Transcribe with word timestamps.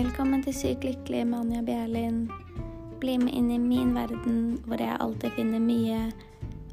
Velkommen 0.00 0.40
til 0.40 0.54
Sykt 0.56 0.84
lykkelig 0.86 1.26
med 1.28 1.36
Anja 1.42 1.58
Bjerlin. 1.60 2.20
Bli 3.02 3.18
med 3.20 3.34
inn 3.36 3.50
i 3.52 3.58
min 3.60 3.90
verden 3.92 4.54
hvor 4.64 4.80
jeg 4.80 4.96
alltid 4.96 5.34
finner 5.36 5.60
mye 5.60 5.98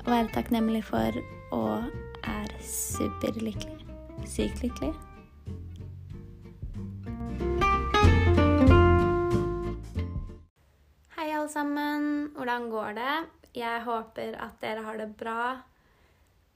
å 0.06 0.14
være 0.14 0.30
takknemlig 0.32 0.80
for 0.88 1.18
og 1.58 1.90
er 2.24 2.54
superlykkelig. 2.64 3.84
Sykt 4.32 4.64
lykkelig. 4.64 4.94
Hei, 11.18 11.28
alle 11.28 11.52
sammen. 11.52 12.30
Hvordan 12.38 12.72
går 12.72 12.96
det? 13.02 13.18
Jeg 13.60 13.84
håper 13.90 14.40
at 14.40 14.56
dere 14.64 14.88
har 14.88 15.04
det 15.04 15.10
bra. 15.20 15.42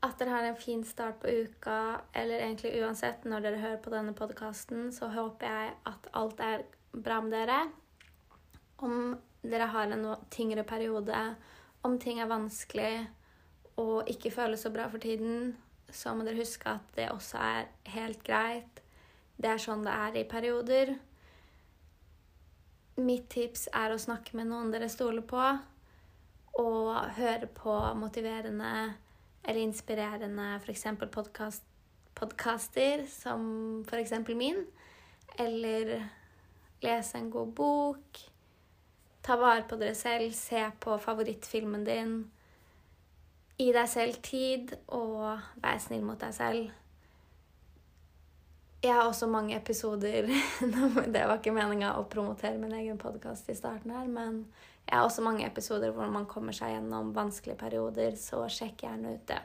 At 0.02 0.18
dere 0.18 0.34
har 0.34 0.48
en 0.50 0.58
fin 0.58 0.82
start 0.84 1.20
på 1.22 1.30
uka, 1.30 2.02
eller 2.18 2.42
egentlig 2.42 2.74
uansett 2.82 3.26
når 3.30 3.44
dere 3.46 3.62
hører 3.62 3.82
på 3.84 3.92
denne 3.94 4.16
podkasten, 4.18 4.90
så 4.96 5.12
håper 5.14 5.46
jeg 5.46 5.74
at 5.92 6.08
alt 6.18 6.42
er 6.42 6.64
bra 6.92 7.20
med 7.22 7.36
dere. 7.36 7.60
Om 8.82 9.14
dere 9.46 9.68
har 9.70 9.94
en 9.94 10.08
tyngre 10.34 10.64
periode, 10.66 11.20
om 11.86 12.00
ting 12.02 12.22
er 12.22 12.30
vanskelig 12.30 12.96
og 13.82 14.10
ikke 14.10 14.34
føles 14.34 14.66
så 14.66 14.72
bra 14.74 14.88
for 14.90 15.02
tiden, 15.02 15.54
så 15.92 16.16
må 16.16 16.26
dere 16.26 16.42
huske 16.42 16.70
at 16.70 16.90
det 16.98 17.12
også 17.12 17.38
er 17.38 17.70
helt 17.94 18.24
greit. 18.26 18.82
Det 19.38 19.50
er 19.50 19.62
sånn 19.62 19.86
det 19.86 19.94
er 19.94 20.18
i 20.18 20.26
perioder. 20.30 20.96
Mitt 23.02 23.30
tips 23.34 23.68
er 23.74 23.94
å 23.94 24.02
snakke 24.02 24.36
med 24.38 24.50
noen 24.50 24.74
dere 24.74 24.90
stoler 24.92 25.26
på, 25.26 25.46
og 26.62 26.90
høre 27.18 27.48
på 27.56 27.78
motiverende 27.98 28.74
eller 29.44 29.62
inspirerende 29.62 30.60
f.eks. 30.62 30.86
Podcast, 31.12 31.64
podkaster 32.14 33.06
som 33.10 33.86
f.eks. 33.88 34.14
min. 34.28 34.66
Eller 35.40 36.08
lese 36.82 37.18
en 37.18 37.32
god 37.32 37.54
bok. 37.54 38.20
Ta 39.22 39.38
vare 39.38 39.64
på 39.70 39.78
dere 39.78 39.96
selv. 39.96 40.32
Se 40.34 40.72
på 40.80 40.98
favorittfilmen 40.98 41.86
din. 41.86 42.16
Gi 43.58 43.72
deg 43.74 43.90
selv 43.90 44.22
tid, 44.26 44.72
og 44.88 45.40
vær 45.62 45.82
snill 45.82 46.06
mot 46.06 46.22
deg 46.22 46.34
selv. 46.34 46.72
Jeg 48.82 48.96
har 48.98 49.06
også 49.06 49.28
mange 49.30 49.54
episoder 49.54 50.26
Det 51.14 51.22
var 51.28 51.36
ikke 51.38 51.54
meninga 51.54 51.92
å 52.00 52.08
promotere 52.10 52.58
min 52.58 52.74
egen 52.74 52.98
podkast 52.98 53.52
i 53.54 53.56
starten 53.56 53.94
her, 53.94 54.08
men 54.10 54.48
jeg 54.88 54.98
har 54.98 55.06
også 55.06 55.24
mange 55.24 55.46
episoder 55.48 55.94
hvor 55.96 56.10
man 56.12 56.28
kommer 56.28 56.56
seg 56.56 56.74
gjennom 56.74 57.14
vanskelige 57.16 57.60
perioder, 57.60 58.18
så 58.20 58.44
sjekk 58.52 58.84
gjerne 58.86 59.16
ut 59.16 59.28
det. 59.30 59.40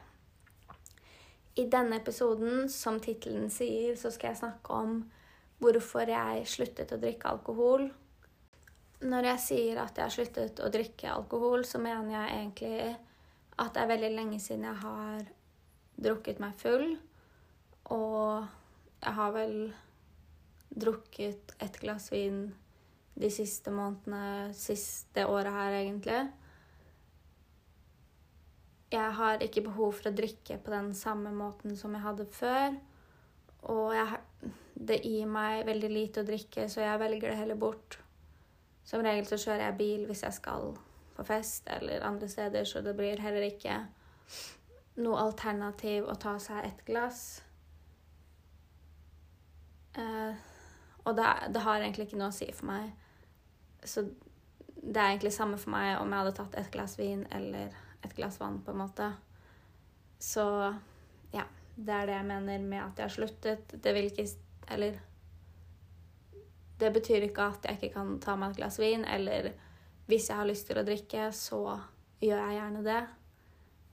I 1.57 1.69
denne 1.73 2.01
episoden, 2.01 2.67
som 2.69 2.99
tittelen 3.01 3.47
sier, 3.53 3.95
så 3.97 4.11
skal 4.13 4.33
jeg 4.33 4.41
snakke 4.43 4.75
om 4.77 4.99
hvorfor 5.63 6.11
jeg 6.11 6.43
sluttet 6.51 6.93
å 6.93 6.99
drikke 7.01 7.31
alkohol. 7.31 7.87
Når 9.07 9.31
jeg 9.31 9.45
sier 9.45 9.81
at 9.81 9.97
jeg 9.97 10.05
har 10.05 10.13
sluttet 10.13 10.61
å 10.61 10.69
drikke 10.73 11.15
alkohol, 11.15 11.65
så 11.65 11.81
mener 11.81 12.13
jeg 12.13 12.37
egentlig 12.41 12.77
at 13.57 13.73
det 13.73 13.83
er 13.83 13.93
veldig 13.95 14.13
lenge 14.19 14.43
siden 14.43 14.69
jeg 14.69 14.83
har 14.83 15.25
drukket 16.09 16.43
meg 16.43 16.61
full. 16.61 16.87
Og 17.95 18.45
jeg 19.01 19.17
har 19.17 19.35
vel 19.37 19.59
drukket 20.77 21.57
et 21.63 21.81
glass 21.81 22.11
vin 22.13 22.49
de 23.17 23.31
siste 23.33 23.73
månedene, 23.73 24.53
siste 24.57 25.25
året 25.29 25.55
her, 25.55 25.79
egentlig. 25.81 26.21
Jeg 28.93 29.13
har 29.19 29.43
ikke 29.43 29.65
behov 29.67 29.97
for 29.99 30.11
å 30.11 30.17
drikke 30.17 30.59
på 30.63 30.73
den 30.73 30.93
samme 30.95 31.33
måten 31.35 31.75
som 31.79 31.95
jeg 31.97 32.05
hadde 32.05 32.27
før. 32.31 32.77
Og 33.73 33.95
jeg, 33.97 34.21
det 34.79 35.01
gir 35.03 35.31
meg 35.31 35.65
veldig 35.67 35.91
lite 35.91 36.23
å 36.23 36.29
drikke, 36.29 36.69
så 36.71 36.85
jeg 36.85 37.01
velger 37.03 37.33
det 37.33 37.39
heller 37.41 37.59
bort. 37.59 37.99
Som 38.87 39.03
regel 39.03 39.27
så 39.27 39.41
kjører 39.41 39.65
jeg 39.65 39.79
bil 39.81 40.05
hvis 40.07 40.23
jeg 40.23 40.37
skal 40.37 40.77
på 41.17 41.25
fest 41.27 41.67
eller 41.73 42.05
andre 42.07 42.29
steder, 42.29 42.69
så 42.69 42.85
det 42.85 42.95
blir 42.95 43.19
heller 43.25 43.49
ikke 43.49 43.81
noe 45.01 45.25
alternativ 45.25 46.07
å 46.09 46.15
ta 46.21 46.37
seg 46.41 46.69
et 46.69 46.85
glass. 46.87 47.25
Eh, 49.97 50.45
og 51.05 51.17
det, 51.17 51.27
det, 51.55 51.65
har 51.65 51.81
egentlig 51.81 52.09
ikke 52.09 52.21
noe 52.21 52.31
å 52.33 52.37
si 52.37 52.49
for 52.53 52.69
meg. 52.71 52.93
Så 53.87 54.07
det 54.77 55.01
er 55.01 55.09
egentlig 55.13 55.33
samme 55.35 55.59
for 55.59 55.73
meg 55.75 55.97
om 56.01 56.13
jeg 56.13 56.23
hadde 56.23 56.37
tatt 56.37 56.59
et 56.61 56.71
glass 56.75 56.97
vin 56.99 57.25
eller 57.35 57.75
et 58.05 58.15
glass 58.15 58.39
vann, 58.41 58.61
på 58.63 58.75
en 58.75 58.83
måte. 58.85 59.11
Så 60.19 60.47
ja. 61.33 61.47
Det 61.77 61.93
er 61.93 62.07
det 62.09 62.15
jeg 62.15 62.25
mener 62.25 62.63
med 62.65 62.81
at 62.81 62.99
jeg 62.99 63.05
har 63.05 63.13
sluttet. 63.13 63.75
Det 63.85 63.93
vil 63.95 64.07
ikke 64.09 64.25
Eller 64.73 64.95
Det 66.81 66.93
betyr 66.93 67.27
ikke 67.27 67.43
at 67.43 67.65
jeg 67.65 67.77
ikke 67.77 67.95
kan 67.95 68.19
ta 68.21 68.37
meg 68.37 68.51
et 68.51 68.57
glass 68.57 68.79
vin, 68.79 69.05
eller 69.05 69.53
hvis 70.07 70.29
jeg 70.29 70.37
har 70.37 70.47
lyst 70.47 70.67
til 70.67 70.79
å 70.79 70.85
drikke, 70.85 71.31
så 71.33 71.81
gjør 72.21 72.43
jeg 72.43 72.59
gjerne 72.59 72.83
det. 72.85 73.01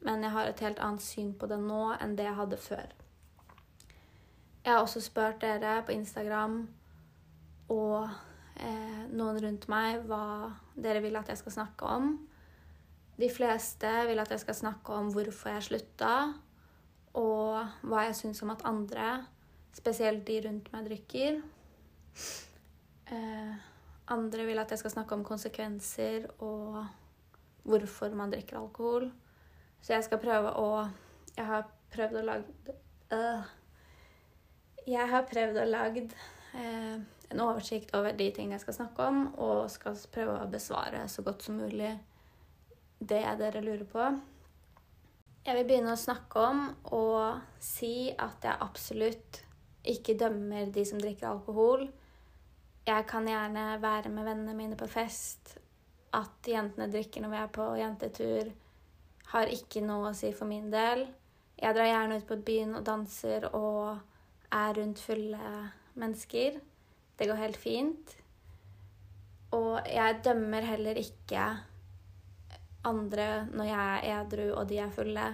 Men 0.03 0.23
jeg 0.23 0.31
har 0.31 0.49
et 0.49 0.59
helt 0.59 0.79
annet 0.79 1.01
syn 1.01 1.33
på 1.33 1.47
det 1.47 1.59
nå 1.59 1.93
enn 1.95 2.15
det 2.17 2.27
jeg 2.27 2.35
hadde 2.35 2.59
før. 2.59 2.91
Jeg 4.65 4.73
har 4.73 4.81
også 4.81 5.01
spurt 5.01 5.41
dere 5.41 5.81
på 5.83 5.91
Instagram 5.91 6.67
og 7.71 8.09
eh, 8.55 9.03
noen 9.13 9.39
rundt 9.43 9.67
meg 9.71 10.05
hva 10.09 10.51
dere 10.75 11.01
vil 11.03 11.17
at 11.19 11.29
jeg 11.31 11.41
skal 11.41 11.57
snakke 11.57 11.89
om. 11.89 12.15
De 13.19 13.29
fleste 13.29 13.91
vil 14.09 14.21
at 14.21 14.31
jeg 14.33 14.41
skal 14.41 14.57
snakke 14.57 14.95
om 14.97 15.11
hvorfor 15.13 15.53
jeg 15.53 15.67
slutta, 15.67 16.15
og 17.13 17.59
hva 17.85 18.07
jeg 18.07 18.17
syns 18.17 18.41
om 18.45 18.53
at 18.53 18.65
andre, 18.65 19.11
spesielt 19.73 20.25
de 20.27 20.39
rundt 20.47 20.71
meg, 20.73 20.87
drikker. 20.89 21.39
Eh, 23.13 23.53
andre 24.13 24.45
vil 24.47 24.59
at 24.61 24.71
jeg 24.71 24.81
skal 24.81 24.93
snakke 24.95 25.15
om 25.15 25.25
konsekvenser 25.27 26.25
og 26.43 26.81
hvorfor 27.63 28.15
man 28.17 28.33
drikker 28.33 28.57
alkohol. 28.59 29.11
Så 29.81 29.93
jeg 29.93 30.03
skal 30.07 30.21
prøve 30.23 30.53
å 30.59 30.87
Jeg 31.35 31.45
har 31.45 31.63
prøvd 31.89 32.17
å 32.19 32.25
lage 32.25 32.73
øh. 33.11 33.45
Jeg 34.87 35.09
har 35.09 35.23
prøvd 35.25 35.57
å 35.61 35.65
lage 35.65 36.03
eh, 36.53 36.99
en 37.33 37.43
oversikt 37.43 37.93
over 37.97 38.15
de 38.17 38.29
tingene 38.31 38.57
jeg 38.57 38.65
skal 38.65 38.77
snakke 38.81 39.07
om, 39.09 39.23
og 39.41 39.71
skal 39.73 39.97
prøve 40.13 40.37
å 40.39 40.51
besvare 40.51 41.05
så 41.11 41.25
godt 41.25 41.45
som 41.47 41.57
mulig 41.59 41.91
det 43.03 43.23
dere 43.39 43.63
lurer 43.63 43.87
på. 43.89 44.11
Jeg 45.43 45.57
vil 45.57 45.67
begynne 45.67 45.95
å 45.95 45.99
snakke 45.99 46.39
om 46.39 46.61
og 46.95 47.41
si 47.59 48.13
at 48.15 48.45
jeg 48.47 48.63
absolutt 48.63 49.41
ikke 49.91 50.15
dømmer 50.15 50.69
de 50.71 50.85
som 50.87 51.01
drikker 51.01 51.27
alkohol. 51.27 51.89
Jeg 52.87 53.07
kan 53.09 53.27
gjerne 53.27 53.65
være 53.83 54.11
med 54.11 54.29
vennene 54.29 54.55
mine 54.55 54.77
på 54.79 54.87
fest. 54.87 55.57
At 56.15 56.47
jentene 56.47 56.87
drikker 56.93 57.23
når 57.23 57.33
vi 57.33 57.41
er 57.41 57.51
på 57.51 57.67
jentetur, 57.79 58.53
har 59.33 59.51
ikke 59.51 59.81
noe 59.83 60.11
å 60.11 60.15
si 60.15 60.29
for 60.35 60.47
min 60.47 60.69
del. 60.71 61.07
Jeg 61.59 61.75
drar 61.75 61.89
gjerne 61.89 62.19
ut 62.21 62.27
på 62.29 62.39
byen 62.45 62.75
og 62.77 62.85
danser 62.87 63.49
og 63.51 63.99
er 64.53 64.75
rundt 64.77 65.01
fulle 65.03 65.53
mennesker. 65.99 66.59
Det 67.17 67.29
går 67.29 67.39
helt 67.39 67.57
fint. 67.57 68.15
Og 69.53 69.79
jeg 69.85 70.19
dømmer 70.25 70.65
heller 70.65 70.97
ikke 70.97 71.45
andre 72.83 73.27
når 73.53 73.69
jeg 73.69 73.89
er 73.97 74.21
edru 74.21 74.45
og 74.51 74.69
de 74.69 74.79
er 74.81 74.93
fulle. 74.93 75.27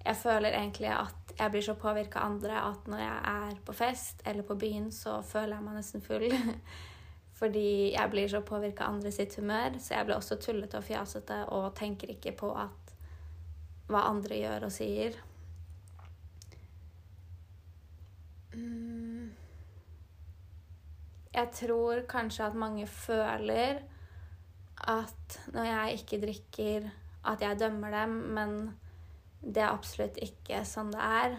Jeg 0.00 0.16
føler 0.16 0.56
egentlig 0.56 0.88
at 0.94 1.34
jeg 1.38 1.52
blir 1.52 1.64
så 1.64 1.74
påvirka 1.78 2.20
av 2.20 2.32
andre 2.32 2.62
at 2.70 2.88
når 2.88 3.02
jeg 3.02 3.18
er 3.32 3.58
på 3.66 3.72
fest 3.76 4.22
eller 4.26 4.46
på 4.48 4.56
byen, 4.60 4.88
så 4.92 5.20
føler 5.22 5.56
jeg 5.56 5.66
meg 5.66 5.76
nesten 5.76 6.04
full. 6.04 6.26
Fordi 7.40 7.92
jeg 7.92 8.10
blir 8.12 8.28
så 8.28 8.40
påvirka 8.44 8.84
av 8.84 8.96
andre 8.96 9.12
sitt 9.12 9.36
humør. 9.36 9.78
Så 9.80 9.94
jeg 9.94 10.08
blir 10.08 10.16
også 10.16 10.36
tullete 10.40 10.80
og 10.80 10.84
fjasete 10.84 11.42
og 11.56 11.72
tenker 11.76 12.12
ikke 12.12 12.34
på 12.36 12.52
at 12.56 12.94
hva 13.90 14.06
andre 14.08 14.40
gjør 14.40 14.68
og 14.68 14.74
sier. 14.74 15.16
Mm. 18.54 19.09
Jeg 21.34 21.50
tror 21.54 22.00
kanskje 22.10 22.48
at 22.48 22.54
mange 22.58 22.86
føler 22.90 23.78
at 24.90 25.40
når 25.54 25.64
jeg 25.64 26.00
ikke 26.00 26.26
drikker, 26.26 26.90
at 27.24 27.40
jeg 27.40 27.60
dømmer 27.60 27.90
dem, 27.90 28.08
men 28.08 28.78
det 29.40 29.62
er 29.62 29.70
absolutt 29.70 30.18
ikke 30.24 30.64
sånn 30.66 30.90
det 30.92 31.00
er. 31.00 31.36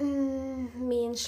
Mm, 0.00 0.70
min 0.88 1.14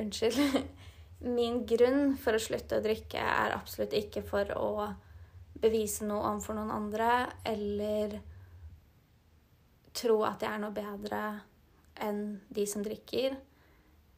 Unnskyld. 0.00 0.38
Min 1.36 1.66
grunn 1.68 2.16
for 2.16 2.32
å 2.32 2.40
slutte 2.40 2.78
å 2.78 2.84
drikke 2.84 3.20
er 3.20 3.52
absolutt 3.52 3.92
ikke 3.92 4.22
for 4.24 4.48
å 4.56 4.88
bevise 5.60 6.06
noe 6.08 6.24
overfor 6.30 6.56
noen 6.56 6.72
andre 6.72 7.26
eller 7.44 8.16
tro 9.92 10.22
at 10.24 10.40
jeg 10.40 10.54
er 10.54 10.62
noe 10.62 10.72
bedre 10.72 11.49
enn 12.02 12.40
de 12.48 12.66
som 12.68 12.84
drikker. 12.84 13.36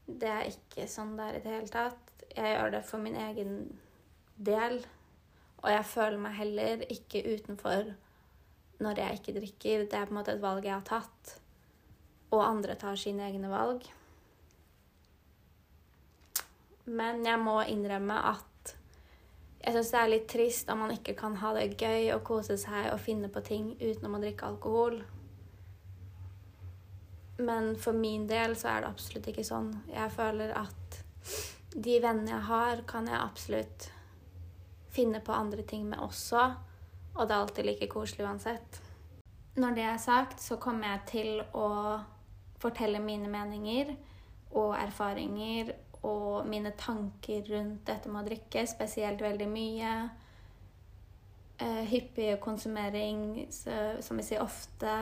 Det 0.07 0.29
er 0.29 0.51
ikke 0.51 0.89
sånn 0.91 1.15
det 1.19 1.29
er 1.29 1.39
i 1.39 1.45
det 1.45 1.55
hele 1.57 1.73
tatt. 1.73 2.13
Jeg 2.33 2.55
gjør 2.55 2.75
det 2.75 2.83
for 2.89 3.03
min 3.03 3.19
egen 3.29 3.57
del. 4.37 4.81
Og 5.63 5.71
jeg 5.71 5.87
føler 5.87 6.19
meg 6.19 6.39
heller 6.39 6.85
ikke 6.91 7.23
utenfor 7.29 7.93
når 8.83 8.99
jeg 8.99 9.19
ikke 9.19 9.37
drikker. 9.39 9.87
Det 9.87 9.99
er 9.99 10.09
på 10.09 10.15
en 10.15 10.21
måte 10.21 10.35
et 10.35 10.43
valg 10.43 10.67
jeg 10.67 10.75
har 10.75 10.87
tatt. 10.87 11.37
Og 12.33 12.43
andre 12.45 12.75
tar 12.81 12.99
sine 12.99 13.29
egne 13.29 13.51
valg. 13.53 13.85
Men 16.85 17.23
jeg 17.27 17.39
må 17.39 17.61
innrømme 17.71 18.17
at 18.33 18.49
jeg 19.63 19.77
syns 19.77 19.91
det 19.93 19.99
er 20.01 20.09
litt 20.11 20.25
trist 20.27 20.71
om 20.73 20.81
man 20.83 20.91
ikke 20.91 21.15
kan 21.15 21.37
ha 21.39 21.53
det 21.55 21.77
gøy 21.79 22.09
og 22.17 22.25
kose 22.27 22.57
seg 22.59 22.89
og 22.91 22.99
finne 22.99 23.29
på 23.31 23.45
ting 23.47 23.69
uten 23.79 24.09
å 24.11 24.19
drikke 24.19 24.49
alkohol. 24.49 24.97
Men 27.43 27.73
for 27.77 27.97
min 27.97 28.27
del 28.31 28.55
så 28.59 28.71
er 28.71 28.85
det 28.85 28.93
absolutt 28.93 29.27
ikke 29.33 29.45
sånn. 29.47 29.73
Jeg 29.91 30.15
føler 30.15 30.55
at 30.55 31.03
de 31.73 31.99
vennene 32.05 32.37
jeg 32.37 32.47
har, 32.47 32.83
kan 32.87 33.09
jeg 33.09 33.19
absolutt 33.19 33.89
finne 34.93 35.23
på 35.25 35.35
andre 35.35 35.65
ting 35.67 35.89
med 35.89 36.03
også. 36.05 36.45
Og 37.17 37.27
det 37.27 37.35
er 37.35 37.41
alltid 37.41 37.69
like 37.69 37.89
koselig 37.93 38.27
uansett. 38.29 38.81
Når 39.57 39.75
det 39.77 39.85
er 39.85 40.01
sagt, 40.01 40.41
så 40.41 40.57
kommer 40.61 40.93
jeg 40.93 41.07
til 41.11 41.43
å 41.57 41.69
fortelle 42.63 43.03
mine 43.03 43.29
meninger 43.29 43.91
og 44.57 44.77
erfaringer 44.79 45.75
og 46.07 46.47
mine 46.49 46.73
tanker 46.79 47.45
rundt 47.51 47.85
dette 47.89 48.11
med 48.11 48.23
å 48.23 48.29
drikke, 48.31 48.65
spesielt 48.69 49.23
veldig 49.23 49.49
mye. 49.51 49.93
Uh, 51.63 51.83
hyppig 51.87 52.41
konsumering, 52.43 53.47
som 53.53 54.19
vi 54.19 54.25
sier 54.27 54.43
ofte. 54.43 54.97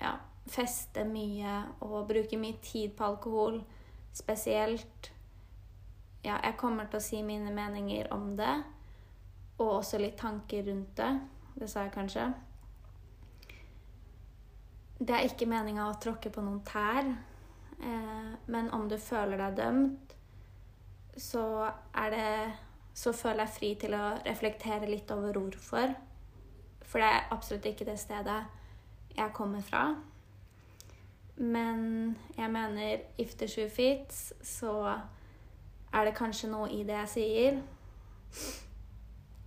Ja, 0.00 0.16
feste 0.48 1.04
mye 1.04 1.56
og 1.84 2.08
bruke 2.08 2.38
mye 2.40 2.58
tid 2.62 2.94
på 2.96 3.04
alkohol 3.04 3.60
spesielt. 4.12 5.12
Ja, 6.24 6.36
jeg 6.44 6.56
kommer 6.60 6.88
til 6.90 7.00
å 7.00 7.04
si 7.04 7.22
mine 7.24 7.52
meninger 7.54 8.10
om 8.12 8.34
det, 8.36 8.52
og 9.58 9.76
også 9.78 10.00
litt 10.00 10.18
tanker 10.20 10.66
rundt 10.66 10.96
det. 10.98 11.10
Det 11.56 11.68
sa 11.70 11.86
jeg 11.86 11.94
kanskje. 11.94 12.26
Det 15.00 15.16
er 15.16 15.24
ikke 15.24 15.48
meninga 15.48 15.86
å 15.88 15.96
tråkke 16.00 16.32
på 16.32 16.42
noen 16.44 16.60
tær, 16.68 17.06
eh, 17.80 18.32
men 18.52 18.68
om 18.76 18.88
du 18.88 18.98
føler 19.00 19.40
deg 19.40 19.56
dømt, 19.56 20.16
så 21.16 21.72
er 21.94 22.10
det 22.10 22.52
Så 22.92 23.12
føler 23.14 23.46
jeg 23.46 23.54
fri 23.54 23.68
til 23.78 23.94
å 23.94 24.18
reflektere 24.26 24.88
litt 24.90 25.10
over 25.14 25.32
hvorfor. 25.32 25.94
For 26.82 26.98
det 26.98 27.06
er 27.06 27.28
absolutt 27.30 27.68
ikke 27.70 27.86
det 27.86 27.94
stedet 28.02 28.40
jeg 29.16 29.32
kommer 29.32 29.62
fra. 29.62 29.94
Men 31.40 32.18
jeg 32.36 32.50
mener 32.52 33.00
if 33.18 33.34
the 33.40 33.48
shoe 33.48 33.68
fits, 33.72 34.32
så 34.44 34.72
er 35.92 36.04
det 36.04 36.16
kanskje 36.18 36.50
noe 36.52 36.68
i 36.68 36.82
det 36.84 36.98
jeg 36.98 37.12
sier. 37.14 37.60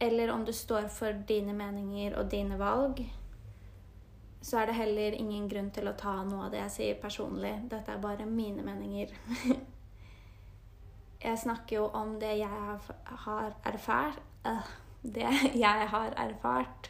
Eller 0.01 0.31
om 0.34 0.45
du 0.45 0.51
står 0.51 0.88
for 0.92 1.13
dine 1.28 1.54
meninger 1.54 2.16
og 2.18 2.31
dine 2.31 2.57
valg, 2.60 3.04
så 4.42 4.57
er 4.60 4.66
det 4.66 4.75
heller 4.75 5.16
ingen 5.16 5.45
grunn 5.50 5.69
til 5.72 5.88
å 5.88 5.94
ta 5.95 6.16
noe 6.25 6.48
av 6.48 6.51
det 6.51 6.63
jeg 6.63 6.74
sier 6.74 6.98
personlig. 7.00 7.54
Dette 7.72 7.94
er 7.94 8.01
bare 8.01 8.25
mine 8.25 8.66
meninger. 8.66 9.13
jeg 11.28 11.40
snakker 11.40 11.78
jo 11.78 11.84
om 11.95 12.18
det 12.19 12.34
jeg 12.42 12.80
har 13.28 13.54
erfart. 13.69 14.18
Uh, 14.44 14.66
det 15.04 15.30
jeg 15.54 15.88
har 15.94 16.18
erfart. 16.25 16.90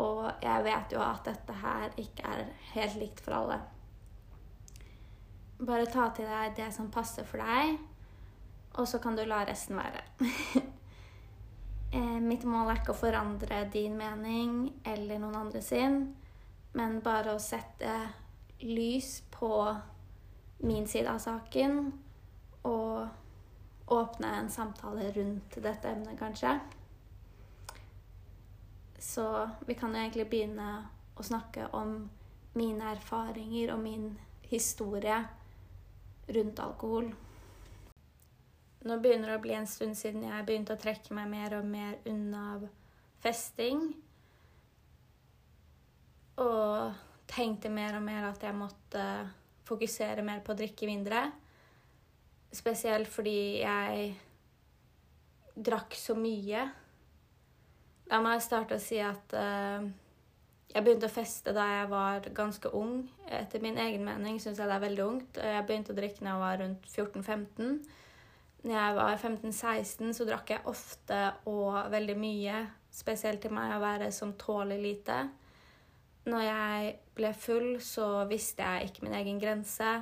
Og 0.00 0.24
jeg 0.42 0.64
vet 0.64 0.96
jo 0.96 1.04
at 1.04 1.22
dette 1.28 1.58
her 1.60 2.00
ikke 2.00 2.32
er 2.32 2.50
helt 2.72 2.98
likt 3.04 3.22
for 3.22 3.36
alle. 3.42 3.60
Bare 5.60 5.86
ta 5.92 6.08
til 6.16 6.28
deg 6.28 6.54
det 6.56 6.70
som 6.72 6.90
passer 6.92 7.26
for 7.28 7.42
deg, 7.42 7.76
og 8.80 8.86
så 8.88 9.00
kan 9.02 9.16
du 9.16 9.24
la 9.28 9.44
resten 9.48 9.80
være. 9.80 10.04
Eh, 11.90 12.20
mitt 12.22 12.44
mål 12.46 12.68
er 12.70 12.76
ikke 12.78 12.92
å 12.94 12.98
forandre 13.00 13.64
din 13.74 13.96
mening 13.98 14.68
eller 14.86 15.18
noen 15.18 15.34
andre 15.40 15.58
sin, 15.58 15.96
men 16.78 17.00
bare 17.02 17.32
å 17.34 17.40
sette 17.42 17.90
lys 18.62 19.24
på 19.34 19.50
min 20.62 20.86
side 20.86 21.10
av 21.10 21.18
saken 21.18 21.80
og 22.62 23.90
åpne 23.90 24.30
en 24.38 24.52
samtale 24.54 25.08
rundt 25.16 25.58
dette 25.64 25.90
emnet, 25.90 26.14
kanskje. 26.20 26.52
Så 29.00 29.48
vi 29.66 29.74
kan 29.74 29.90
jo 29.90 30.04
egentlig 30.04 30.28
begynne 30.30 30.70
å 31.18 31.26
snakke 31.26 31.72
om 31.74 32.04
mine 32.54 32.94
erfaringer 32.94 33.74
og 33.74 33.82
min 33.82 34.12
historie 34.46 35.24
rundt 36.34 36.62
alkohol. 36.62 37.10
Nå 38.80 38.96
begynner 39.02 39.28
det 39.28 39.36
å 39.36 39.42
bli 39.44 39.52
en 39.58 39.68
stund 39.68 39.98
siden 39.98 40.24
jeg 40.24 40.46
begynte 40.48 40.76
å 40.76 40.80
trekke 40.80 41.12
meg 41.16 41.28
mer 41.28 41.58
og 41.58 41.66
mer 41.68 41.98
unna 42.08 42.44
festing. 43.20 43.82
Og 46.40 46.96
tenkte 47.30 47.68
mer 47.72 47.98
og 47.98 48.06
mer 48.06 48.30
at 48.30 48.42
jeg 48.46 48.56
måtte 48.56 49.04
fokusere 49.68 50.24
mer 50.26 50.40
på 50.44 50.54
å 50.54 50.58
drikke 50.58 50.88
mindre. 50.88 51.26
Spesielt 52.50 53.10
fordi 53.12 53.60
jeg 53.60 54.14
drakk 55.54 55.94
så 55.98 56.16
mye. 56.18 56.64
La 58.10 58.18
meg 58.24 58.40
starte 58.42 58.78
å 58.78 58.82
si 58.82 58.98
at 59.04 59.36
uh, 59.36 59.84
jeg 60.70 60.84
begynte 60.86 61.08
å 61.08 61.12
feste 61.12 61.54
da 61.54 61.64
jeg 61.66 61.88
var 61.90 62.26
ganske 62.34 62.70
ung. 62.78 63.02
Etter 63.26 63.62
min 63.62 63.78
egen 63.82 64.04
mening 64.06 64.38
syns 64.38 64.60
jeg 64.60 64.70
det 64.70 64.76
er 64.76 64.84
veldig 64.84 65.06
ungt. 65.06 65.40
Jeg 65.42 65.66
begynte 65.66 65.94
å 65.94 65.98
drikke 65.98 66.22
da 66.22 66.30
jeg 66.30 66.44
var 66.44 66.60
rundt 66.62 66.86
14-15. 66.92 67.80
Når 68.60 68.76
jeg 68.76 68.96
var 69.00 69.16
15-16, 69.16 70.14
så 70.14 70.26
drakk 70.28 70.52
jeg 70.52 70.66
ofte 70.70 71.20
og 71.50 71.90
veldig 71.90 72.16
mye. 72.20 72.62
Spesielt 72.92 73.42
til 73.42 73.54
meg 73.56 73.74
å 73.74 73.82
være 73.82 74.10
som 74.14 74.36
tåler 74.38 74.78
lite. 74.82 75.18
Når 76.30 76.46
jeg 76.46 76.94
ble 77.16 77.34
full, 77.34 77.70
så 77.82 78.24
visste 78.30 78.62
jeg 78.62 78.90
ikke 78.90 79.06
min 79.08 79.18
egen 79.18 79.42
grense. 79.42 79.92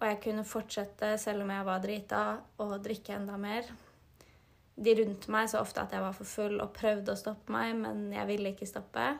Og 0.00 0.08
jeg 0.10 0.22
kunne 0.24 0.44
fortsette, 0.44 1.14
selv 1.22 1.44
om 1.46 1.52
jeg 1.54 1.68
var 1.68 1.84
drita, 1.84 2.24
å 2.60 2.72
drikke 2.82 3.16
enda 3.16 3.38
mer. 3.40 3.70
De 4.74 4.94
rundt 4.98 5.28
meg 5.30 5.48
så 5.48 5.60
ofte 5.62 5.80
at 5.84 5.94
jeg 5.94 6.02
var 6.02 6.16
for 6.16 6.28
full 6.28 6.58
og 6.58 6.74
prøvde 6.74 7.14
å 7.14 7.18
stoppe 7.20 7.54
meg, 7.54 7.76
men 7.78 8.10
jeg 8.12 8.28
ville 8.28 8.52
ikke 8.52 8.68
stoppe. 8.68 9.14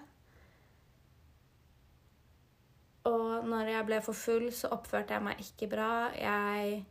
Og 3.05 3.34
når 3.49 3.71
jeg 3.73 3.87
ble 3.89 4.01
for 4.05 4.17
full, 4.17 4.49
så 4.55 4.71
oppførte 4.75 5.17
jeg 5.17 5.25
meg 5.25 5.41
ikke 5.43 5.69
bra. 5.73 5.93
Jeg 6.17 6.83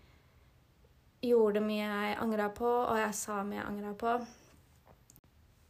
gjorde 1.23 1.63
mye 1.63 1.83
jeg 1.87 2.17
angra 2.21 2.49
på, 2.53 2.69
og 2.69 2.97
jeg 2.99 3.15
sa 3.17 3.41
mye 3.47 3.61
jeg 3.61 3.67
angra 3.69 3.93
på. 3.99 4.15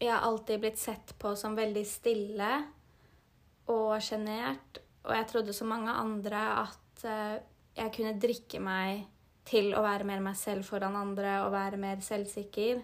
Jeg 0.03 0.11
har 0.11 0.25
alltid 0.27 0.63
blitt 0.63 0.81
sett 0.81 1.13
på 1.19 1.31
som 1.39 1.55
veldig 1.55 1.83
stille 1.87 2.51
og 3.71 3.95
sjenert. 4.03 4.81
Og 5.05 5.13
jeg 5.15 5.29
trodde 5.29 5.55
som 5.55 5.71
mange 5.71 5.91
andre 5.91 6.41
at 6.63 7.05
eh, 7.07 7.37
jeg 7.77 7.93
kunne 7.95 8.19
drikke 8.19 8.59
meg 8.63 9.05
til 9.47 9.73
å 9.75 9.83
være 9.83 10.07
mer 10.07 10.23
meg 10.23 10.35
selv 10.39 10.67
foran 10.67 10.95
andre 10.99 11.39
og 11.45 11.53
være 11.55 11.79
mer 11.79 12.03
selvsikker. 12.03 12.81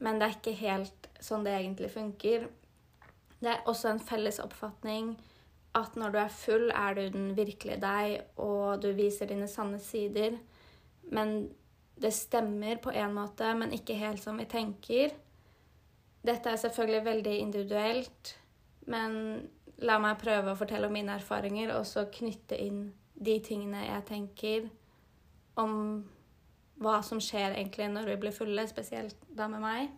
Men 0.00 0.18
det 0.18 0.26
er 0.26 0.36
ikke 0.38 0.58
helt 0.62 1.10
sånn 1.22 1.44
det 1.46 1.54
egentlig 1.58 1.90
funker. 1.92 2.48
Det 3.40 3.50
er 3.50 3.66
også 3.70 3.90
en 3.90 4.02
felles 4.02 4.40
oppfatning 4.42 5.14
at 5.76 5.96
når 5.96 6.10
du 6.10 6.18
er 6.18 6.34
full, 6.34 6.70
er 6.74 6.94
du 6.94 7.02
den 7.14 7.30
virkelige 7.36 7.80
deg, 7.82 8.16
og 8.42 8.82
du 8.82 8.90
viser 8.96 9.30
dine 9.30 9.48
sanne 9.48 9.78
sider. 9.82 10.34
Men 11.14 11.50
det 12.00 12.12
stemmer 12.16 12.80
på 12.82 12.90
en 12.90 13.14
måte, 13.14 13.52
men 13.54 13.74
ikke 13.76 13.98
helt 14.00 14.22
som 14.22 14.40
vi 14.40 14.48
tenker. 14.50 15.14
Dette 16.26 16.50
er 16.50 16.60
selvfølgelig 16.60 17.04
veldig 17.04 17.36
individuelt, 17.38 18.34
men 18.90 19.14
la 19.80 19.96
meg 20.02 20.18
prøve 20.20 20.52
å 20.52 20.58
fortelle 20.58 20.90
om 20.90 20.96
mine 20.96 21.14
erfaringer, 21.16 21.72
og 21.76 21.86
så 21.88 22.08
knytte 22.12 22.58
inn 22.60 22.88
de 23.20 23.36
tingene 23.44 23.86
jeg 23.86 24.06
tenker 24.08 24.68
om 25.60 25.74
hva 26.80 27.00
som 27.04 27.20
skjer 27.20 27.52
egentlig 27.52 27.90
når 27.92 28.08
vi 28.08 28.20
blir 28.22 28.34
fulle, 28.34 28.64
spesielt 28.68 29.18
da 29.36 29.48
med 29.52 29.62
meg. 29.64 29.90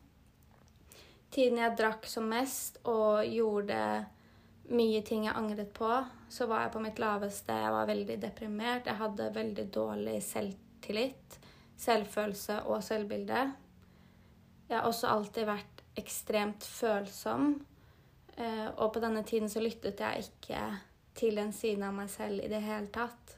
Tiden 1.32 1.60
jeg 1.62 1.76
drakk 1.78 2.06
som 2.10 2.26
mest 2.28 2.80
og 2.84 3.22
gjorde 3.24 3.78
mye 4.74 5.02
ting 5.06 5.26
jeg 5.28 5.36
angret 5.36 5.72
på. 5.76 5.90
Så 6.32 6.48
var 6.50 6.64
jeg 6.64 6.72
på 6.74 6.82
mitt 6.84 7.00
laveste. 7.02 7.56
Jeg 7.64 7.74
var 7.74 7.88
veldig 7.90 8.18
deprimert. 8.22 8.88
Jeg 8.88 9.00
hadde 9.00 9.32
veldig 9.34 9.66
dårlig 9.74 10.16
selvtillit, 10.24 11.38
selvfølelse 11.76 12.62
og 12.72 12.82
selvbilde. 12.84 13.42
Jeg 14.68 14.78
har 14.78 14.88
også 14.88 15.10
alltid 15.12 15.48
vært 15.48 15.84
ekstremt 16.00 16.64
følsom. 16.64 17.52
Eh, 18.36 18.68
og 18.76 18.94
på 18.94 19.02
denne 19.04 19.24
tiden 19.28 19.50
så 19.52 19.60
lyttet 19.60 20.00
jeg 20.00 20.26
ikke 20.26 20.64
til 21.18 21.36
den 21.36 21.52
siden 21.52 21.84
av 21.84 21.96
meg 21.96 22.08
selv 22.10 22.40
i 22.40 22.48
det 22.48 22.62
hele 22.64 22.88
tatt. 22.92 23.36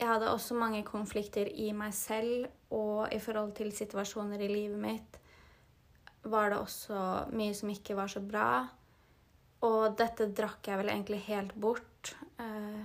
Jeg 0.00 0.08
hadde 0.08 0.32
også 0.32 0.56
mange 0.58 0.80
konflikter 0.82 1.46
i 1.46 1.68
meg 1.76 1.92
selv, 1.94 2.48
og 2.72 3.12
i 3.12 3.20
forhold 3.22 3.52
til 3.54 3.70
situasjoner 3.76 4.40
i 4.40 4.48
livet 4.50 4.80
mitt 4.80 5.18
var 6.24 6.50
det 6.50 6.58
også 6.58 6.96
mye 7.34 7.54
som 7.54 7.70
ikke 7.70 7.96
var 7.98 8.10
så 8.10 8.22
bra. 8.24 8.64
Og 9.66 9.94
dette 9.98 10.26
drakk 10.34 10.66
jeg 10.66 10.80
vel 10.80 10.90
egentlig 10.90 11.20
helt 11.28 11.54
bort. 11.54 12.14
Eh, 12.42 12.82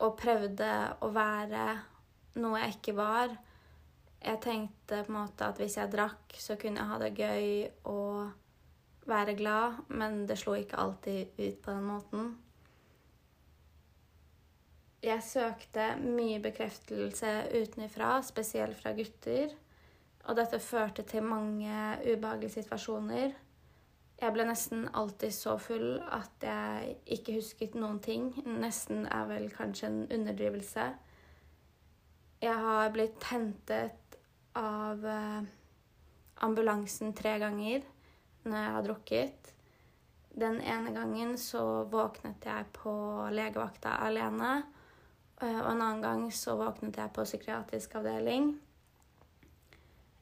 og 0.00 0.16
prøvde 0.18 0.70
å 1.04 1.10
være 1.14 1.64
noe 2.40 2.60
jeg 2.64 2.76
ikke 2.78 2.96
var. 2.98 3.32
Jeg 4.20 4.42
tenkte 4.44 5.02
på 5.06 5.12
en 5.12 5.18
måte 5.20 5.46
at 5.46 5.60
hvis 5.60 5.78
jeg 5.78 5.92
drakk, 5.92 6.36
så 6.36 6.56
kunne 6.60 6.82
jeg 6.82 6.90
ha 6.90 7.00
det 7.00 7.14
gøy 7.16 7.48
og 7.88 9.10
være 9.10 9.34
glad, 9.38 9.80
men 9.88 10.24
det 10.28 10.38
slo 10.40 10.54
ikke 10.58 10.78
alltid 10.80 11.38
ut 11.38 11.60
på 11.62 11.72
den 11.72 11.86
måten. 11.88 12.30
jeg 15.00 15.22
søkte 15.24 15.94
mye 16.02 16.40
bekreftelse 16.44 17.30
utenfra, 17.56 18.18
spesielt 18.24 18.76
fra 18.76 18.92
gutter. 18.96 19.54
Og 20.28 20.36
dette 20.36 20.60
førte 20.60 21.02
til 21.08 21.24
mange 21.24 21.72
ubehagelige 22.04 22.58
situasjoner. 22.58 23.32
Jeg 24.20 24.34
ble 24.36 24.44
nesten 24.44 24.82
alltid 24.92 25.32
så 25.32 25.54
full 25.56 25.94
at 26.12 26.44
jeg 26.44 26.96
ikke 27.16 27.38
husket 27.38 27.76
noen 27.78 28.02
ting. 28.04 28.26
Nesten 28.44 29.06
er 29.08 29.28
vel 29.30 29.46
kanskje 29.54 29.88
en 29.88 30.02
underdrivelse. 30.12 30.84
Jeg 32.44 32.56
har 32.66 32.90
blitt 32.92 33.24
hentet 33.30 34.18
av 34.56 35.06
eh, 35.08 35.46
ambulansen 36.44 37.14
tre 37.16 37.38
ganger 37.40 37.86
når 38.44 38.56
jeg 38.58 38.74
har 38.74 38.84
drukket. 38.84 39.48
Den 40.40 40.60
ene 40.60 40.92
gangen 40.92 41.32
så 41.40 41.84
våknet 41.88 42.44
jeg 42.44 42.66
på 42.76 42.92
legevakta 43.32 43.94
alene. 44.04 44.50
Eh, 45.40 45.60
og 45.62 45.70
en 45.70 45.80
annen 45.80 46.02
gang 46.04 46.26
så 46.32 46.58
våknet 46.60 47.00
jeg 47.00 47.12
på 47.16 47.24
psykiatrisk 47.24 47.96
avdeling. 48.02 48.52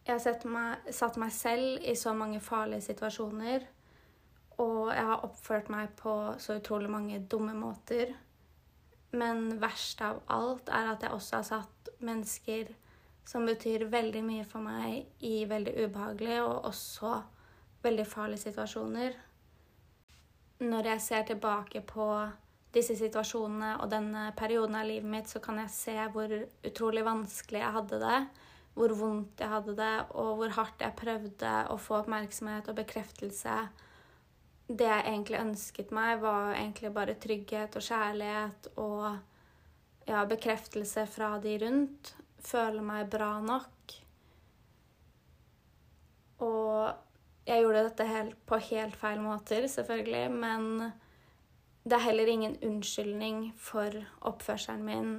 Jeg 0.06 0.14
har 0.14 0.92
satt 0.94 1.18
meg 1.20 1.34
selv 1.34 1.82
i 1.82 1.96
så 1.98 2.14
mange 2.16 2.38
farlige 2.40 2.86
situasjoner. 2.86 3.66
Og 4.58 4.90
jeg 4.90 5.04
har 5.06 5.24
oppført 5.26 5.70
meg 5.70 5.92
på 5.98 6.14
så 6.42 6.58
utrolig 6.58 6.90
mange 6.90 7.20
dumme 7.30 7.54
måter. 7.54 8.14
Men 9.14 9.60
verst 9.62 10.02
av 10.04 10.20
alt 10.34 10.68
er 10.74 10.90
at 10.92 11.04
jeg 11.04 11.14
også 11.14 11.38
har 11.38 11.46
satt 11.46 11.90
mennesker 12.04 12.74
som 13.28 13.44
betyr 13.44 13.84
veldig 13.92 14.22
mye 14.24 14.44
for 14.48 14.64
meg, 14.64 15.04
i 15.20 15.44
veldig 15.48 15.74
ubehagelige 15.84 16.42
og 16.42 16.68
også 16.70 17.14
veldig 17.84 18.06
farlige 18.08 18.46
situasjoner. 18.48 19.16
Når 20.64 20.88
jeg 20.92 21.02
ser 21.04 21.26
tilbake 21.28 21.82
på 21.86 22.06
disse 22.74 22.96
situasjonene 22.98 23.74
og 23.82 23.90
denne 23.92 24.30
perioden 24.36 24.76
av 24.80 24.88
livet 24.88 25.08
mitt, 25.08 25.28
så 25.30 25.42
kan 25.44 25.60
jeg 25.62 25.74
se 25.74 25.96
hvor 26.14 26.32
utrolig 26.66 27.04
vanskelig 27.06 27.60
jeg 27.62 27.76
hadde 27.76 28.00
det, 28.02 28.18
hvor 28.78 28.94
vondt 28.96 29.44
jeg 29.44 29.52
hadde 29.52 29.76
det, 29.78 29.92
og 30.16 30.32
hvor 30.40 30.56
hardt 30.56 30.84
jeg 30.84 30.98
prøvde 30.98 31.52
å 31.72 31.76
få 31.80 32.00
oppmerksomhet 32.02 32.68
og 32.70 32.80
bekreftelse 32.80 33.60
det 34.68 34.84
jeg 34.84 35.04
egentlig 35.06 35.40
ønsket 35.40 35.92
meg, 35.96 36.18
var 36.20 36.52
egentlig 36.52 36.92
bare 36.92 37.16
trygghet 37.20 37.76
og 37.78 37.84
kjærlighet 37.84 38.68
og 38.76 39.04
ja, 40.08 40.24
bekreftelse 40.28 41.06
fra 41.08 41.34
de 41.40 41.56
rundt. 41.62 42.12
Føle 42.44 42.84
meg 42.84 43.08
bra 43.10 43.38
nok. 43.44 43.94
Og 46.44 47.48
jeg 47.48 47.64
gjorde 47.64 47.84
dette 47.88 48.06
helt, 48.06 48.36
på 48.46 48.58
helt 48.68 48.96
feil 49.00 49.22
måter, 49.24 49.66
selvfølgelig, 49.72 50.26
men 50.30 50.92
det 51.88 51.96
er 51.96 52.04
heller 52.04 52.28
ingen 52.28 52.58
unnskyldning 52.62 53.48
for 53.56 53.96
oppførselen 54.28 54.84
min. 54.84 55.14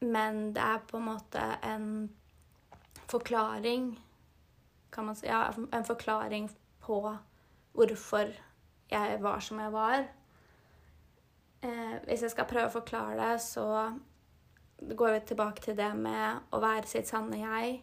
Men 0.00 0.54
det 0.54 0.62
er 0.62 0.86
på 0.86 0.96
en 0.96 1.08
måte 1.10 1.42
en 1.66 1.90
forklaring 3.10 3.90
Kan 4.90 5.04
man 5.04 5.16
si 5.18 5.26
Ja, 5.26 5.50
en 5.52 5.84
forklaring 5.84 6.48
på 6.80 7.02
hvorfor 7.76 8.32
jeg 8.90 9.20
var 9.22 9.44
som 9.44 9.60
jeg 9.62 9.72
var. 9.72 10.06
Eh, 11.62 11.96
hvis 12.06 12.24
jeg 12.24 12.32
skal 12.32 12.48
prøve 12.48 12.70
å 12.70 12.78
forklare 12.78 13.18
det, 13.18 13.42
så 13.44 13.66
går 14.80 15.12
vi 15.12 15.20
tilbake 15.28 15.62
til 15.64 15.76
det 15.76 15.92
med 15.96 16.50
å 16.54 16.60
være 16.62 16.88
sitt 16.88 17.10
sanne 17.10 17.42
jeg. 17.42 17.76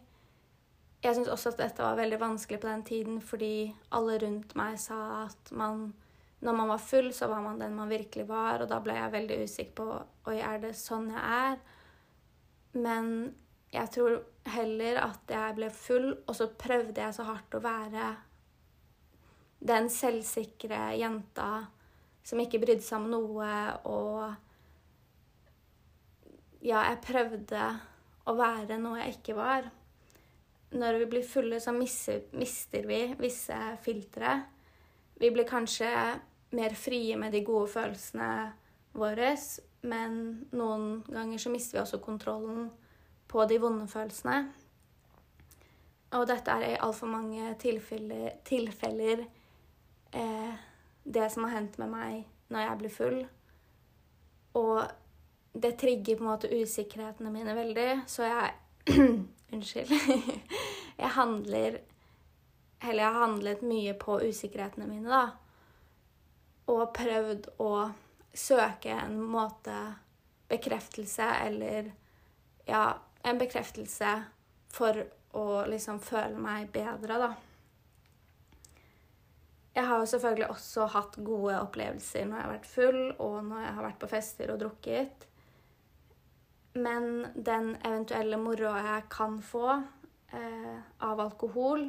Jeg 1.02 1.14
syns 1.14 1.30
også 1.30 1.52
at 1.52 1.62
dette 1.62 1.84
var 1.84 1.98
veldig 1.98 2.18
vanskelig 2.20 2.58
på 2.60 2.68
den 2.68 2.82
tiden 2.82 3.20
fordi 3.22 3.70
alle 3.94 4.18
rundt 4.18 4.56
meg 4.58 4.80
sa 4.82 5.28
at 5.28 5.52
man 5.54 5.92
når 6.40 6.54
man 6.54 6.68
var 6.70 6.78
full, 6.78 7.08
så 7.14 7.26
var 7.26 7.42
man 7.42 7.58
den 7.58 7.74
man 7.74 7.90
virkelig 7.90 8.28
var, 8.28 8.62
og 8.62 8.68
da 8.70 8.78
ble 8.82 8.94
jeg 8.94 9.10
veldig 9.14 9.38
usikker 9.42 9.74
på 9.74 9.86
Oi, 10.30 10.36
er 10.38 10.60
det 10.62 10.70
sånn 10.78 11.08
jeg 11.10 11.18
er? 11.18 11.56
Men 12.78 13.08
jeg 13.72 13.90
tror 13.94 14.20
heller 14.48 15.00
at 15.02 15.32
jeg 15.34 15.56
ble 15.56 15.70
full, 15.74 16.12
og 16.26 16.36
så 16.38 16.46
prøvde 16.60 17.02
jeg 17.02 17.16
så 17.16 17.26
hardt 17.26 17.56
å 17.58 17.62
være 17.64 18.12
den 19.58 19.88
selvsikre 19.90 20.92
jenta 20.98 21.66
som 22.26 22.40
ikke 22.42 22.60
brydde 22.62 22.84
seg 22.84 23.00
om 23.02 23.10
noe, 23.12 23.54
og 23.88 24.44
Ja, 26.58 26.82
jeg 26.90 26.98
prøvde 27.06 27.66
å 28.26 28.32
være 28.34 28.80
noe 28.82 28.98
jeg 28.98 29.18
ikke 29.20 29.36
var. 29.38 29.68
Når 30.74 30.98
vi 30.98 31.06
blir 31.12 31.24
fulle, 31.24 31.60
så 31.62 31.70
mister 31.72 32.88
vi 32.88 32.98
visse 33.20 33.58
filtre. 33.84 34.32
Vi 35.22 35.30
blir 35.32 35.46
kanskje 35.48 35.88
mer 36.58 36.74
frie 36.74 37.14
med 37.16 37.32
de 37.32 37.44
gode 37.46 37.70
følelsene 37.70 38.32
våre, 38.98 39.30
men 39.86 40.18
noen 40.50 40.90
ganger 41.06 41.40
så 41.40 41.54
mister 41.54 41.78
vi 41.78 41.84
også 41.84 42.02
kontrollen 42.02 42.68
på 43.30 43.46
de 43.48 43.60
vonde 43.62 43.86
følelsene. 43.88 44.42
Og 46.18 46.26
dette 46.28 46.52
er 46.52 46.72
i 46.74 46.82
altfor 46.82 47.10
mange 47.12 47.54
tilfeller, 47.62 48.40
tilfeller 48.44 49.28
eh, 50.12 50.54
det 51.04 51.30
som 51.32 51.44
har 51.44 51.56
hendt 51.56 51.78
med 51.78 51.92
meg 51.92 52.24
når 52.52 52.64
jeg 52.64 52.78
blir 52.82 52.94
full. 52.94 53.18
Og 54.58 54.82
det 55.52 55.74
trigger 55.80 56.16
på 56.16 56.24
en 56.24 56.30
måte 56.30 56.52
usikkerhetene 56.52 57.32
mine 57.32 57.54
veldig, 57.56 57.90
så 58.06 58.28
jeg 58.28 58.54
Unnskyld. 59.52 59.88
jeg 61.02 61.08
handler 61.08 61.78
Eller 62.82 63.02
jeg 63.02 63.12
har 63.12 63.22
handlet 63.22 63.62
mye 63.64 63.94
på 63.96 64.18
usikkerhetene 64.20 64.86
mine, 64.86 65.08
da. 65.08 65.22
Og 66.68 66.92
prøvd 66.94 67.48
å 67.64 67.72
søke 68.36 68.92
en 68.92 69.16
måte 69.24 69.76
bekreftelse 70.48 71.26
eller 71.46 71.90
Ja, 72.68 72.98
en 73.24 73.40
bekreftelse 73.40 74.10
for 74.72 75.00
å 75.32 75.64
liksom 75.68 76.00
føle 76.04 76.36
meg 76.38 76.68
bedre, 76.72 77.16
da. 77.18 77.30
Jeg 79.78 79.86
har 79.86 80.00
jo 80.02 80.06
selvfølgelig 80.10 80.48
også 80.50 80.88
hatt 80.90 81.16
gode 81.22 81.54
opplevelser 81.60 82.24
når 82.26 82.36
jeg 82.36 82.44
har 82.44 82.54
vært 82.56 82.72
full, 82.72 83.00
og 83.22 83.36
når 83.46 83.60
jeg 83.62 83.74
har 83.76 83.84
vært 83.86 84.00
på 84.02 84.10
fester 84.10 84.50
og 84.50 84.58
drukket. 84.58 85.26
Men 86.82 87.06
den 87.34 87.70
eventuelle 87.86 88.40
moroa 88.42 88.80
jeg 88.82 89.04
kan 89.12 89.38
få 89.42 89.68
eh, 90.34 90.80
av 91.06 91.22
alkohol, 91.22 91.86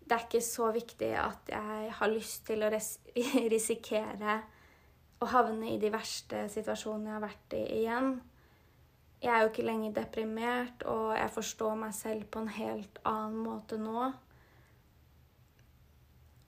det 0.00 0.16
er 0.16 0.24
ikke 0.24 0.42
så 0.44 0.70
viktig 0.72 1.12
at 1.20 1.52
jeg 1.52 1.92
har 2.00 2.12
lyst 2.14 2.46
til 2.48 2.64
å 2.64 2.72
risikere 3.56 4.40
å 5.22 5.28
havne 5.36 5.74
i 5.74 5.78
de 5.84 5.92
verste 5.92 6.46
situasjonene 6.50 7.12
jeg 7.12 7.18
har 7.18 7.26
vært 7.28 7.56
i 7.60 7.62
igjen. 7.82 8.12
Jeg 9.22 9.36
er 9.36 9.44
jo 9.44 9.52
ikke 9.52 9.68
lenger 9.68 9.98
deprimert, 10.00 10.88
og 10.88 11.12
jeg 11.14 11.36
forstår 11.36 11.76
meg 11.84 11.92
selv 11.94 12.24
på 12.32 12.40
en 12.40 12.54
helt 12.56 13.04
annen 13.06 13.44
måte 13.44 13.76
nå. 13.78 14.14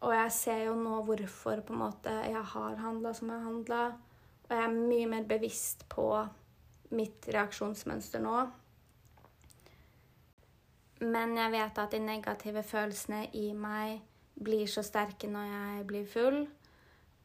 Og 0.05 0.13
jeg 0.13 0.33
ser 0.37 0.65
jo 0.67 0.75
nå 0.77 0.99
hvorfor 1.07 1.63
på 1.65 1.73
en 1.73 1.81
måte 1.81 2.13
jeg 2.29 2.43
har 2.53 2.81
handla 2.83 3.15
som 3.17 3.31
jeg 3.31 3.41
har 3.41 3.49
handla. 3.49 3.85
Og 4.45 4.53
jeg 4.53 4.65
er 4.67 4.75
mye 4.77 5.07
mer 5.09 5.29
bevisst 5.29 5.87
på 5.93 6.09
mitt 6.95 7.29
reaksjonsmønster 7.33 8.21
nå. 8.23 8.43
Men 11.05 11.37
jeg 11.39 11.53
vet 11.55 11.81
at 11.81 11.95
de 11.95 12.01
negative 12.05 12.63
følelsene 12.67 13.25
i 13.37 13.49
meg 13.57 14.03
blir 14.45 14.69
så 14.71 14.85
sterke 14.85 15.29
når 15.31 15.49
jeg 15.51 15.87
blir 15.89 16.11
full. 16.11 16.39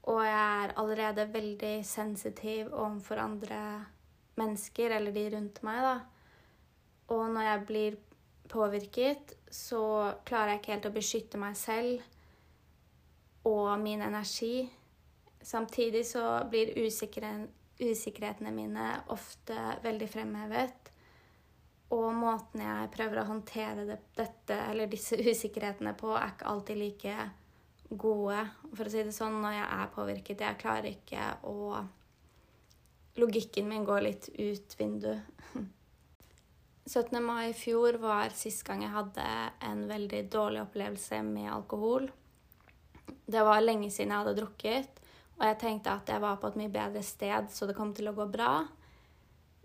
Og 0.09 0.21
jeg 0.23 0.63
er 0.63 0.73
allerede 0.79 1.27
veldig 1.33 1.73
sensitiv 1.85 2.71
overfor 2.71 3.19
andre 3.21 3.59
mennesker, 4.39 4.95
eller 4.95 5.11
de 5.11 5.25
rundt 5.35 5.59
meg, 5.67 5.81
da. 5.83 5.97
Og 7.13 7.27
når 7.33 7.45
jeg 7.45 7.65
blir 7.67 7.97
påvirket, 8.49 9.35
så 9.51 10.13
klarer 10.25 10.53
jeg 10.53 10.61
ikke 10.61 10.73
helt 10.73 10.89
å 10.89 10.95
beskytte 10.95 11.41
meg 11.41 11.59
selv 11.59 12.07
og 13.47 13.79
min 13.79 14.01
energi. 14.01 14.69
Samtidig 15.41 16.05
så 16.07 16.23
blir 16.51 16.73
usikkerhetene 16.79 18.51
mine 18.51 18.87
ofte 19.13 19.57
veldig 19.83 20.09
fremhevet. 20.11 20.91
Og 21.95 22.09
måten 22.13 22.61
jeg 22.61 22.89
prøver 22.93 23.21
å 23.21 23.29
håndtere 23.31 23.85
det, 23.87 23.99
dette, 24.17 24.57
eller 24.69 24.89
disse 24.91 25.17
usikkerhetene 25.31 25.95
på, 25.97 26.11
er 26.15 26.33
ikke 26.35 26.49
alltid 26.51 26.81
like 26.81 27.15
gode. 27.89 28.43
For 28.75 28.85
å 28.85 28.93
si 28.93 29.05
det 29.07 29.15
sånn, 29.15 29.39
når 29.41 29.57
jeg 29.57 29.69
er 29.79 29.95
påvirket 29.95 30.45
Jeg 30.45 30.61
klarer 30.61 30.91
ikke 30.91 31.31
å 31.49 31.85
Logikken 33.19 33.65
min 33.67 33.83
går 33.83 34.03
litt 34.05 34.29
ut 34.37 34.75
vinduet. 34.79 35.25
17. 36.93 37.17
mai 37.19 37.49
i 37.49 37.57
fjor 37.57 37.97
var 37.99 38.31
sist 38.37 38.63
gang 38.63 38.85
jeg 38.85 38.93
hadde 38.93 39.25
en 39.65 39.81
veldig 39.89 40.21
dårlig 40.31 40.61
opplevelse 40.63 41.19
med 41.25 41.49
alkohol. 41.51 42.07
Det 43.25 43.43
var 43.45 43.61
lenge 43.63 43.91
siden 43.91 44.13
jeg 44.13 44.23
hadde 44.23 44.37
drukket, 44.39 45.01
og 45.39 45.45
jeg 45.47 45.59
tenkte 45.61 45.93
at 45.93 46.09
jeg 46.11 46.21
var 46.23 46.39
på 46.41 46.51
et 46.51 46.59
mye 46.59 46.71
bedre 46.73 47.03
sted, 47.05 47.49
så 47.53 47.67
det 47.67 47.77
kom 47.77 47.93
til 47.95 48.11
å 48.11 48.15
gå 48.17 48.25
bra. 48.31 48.53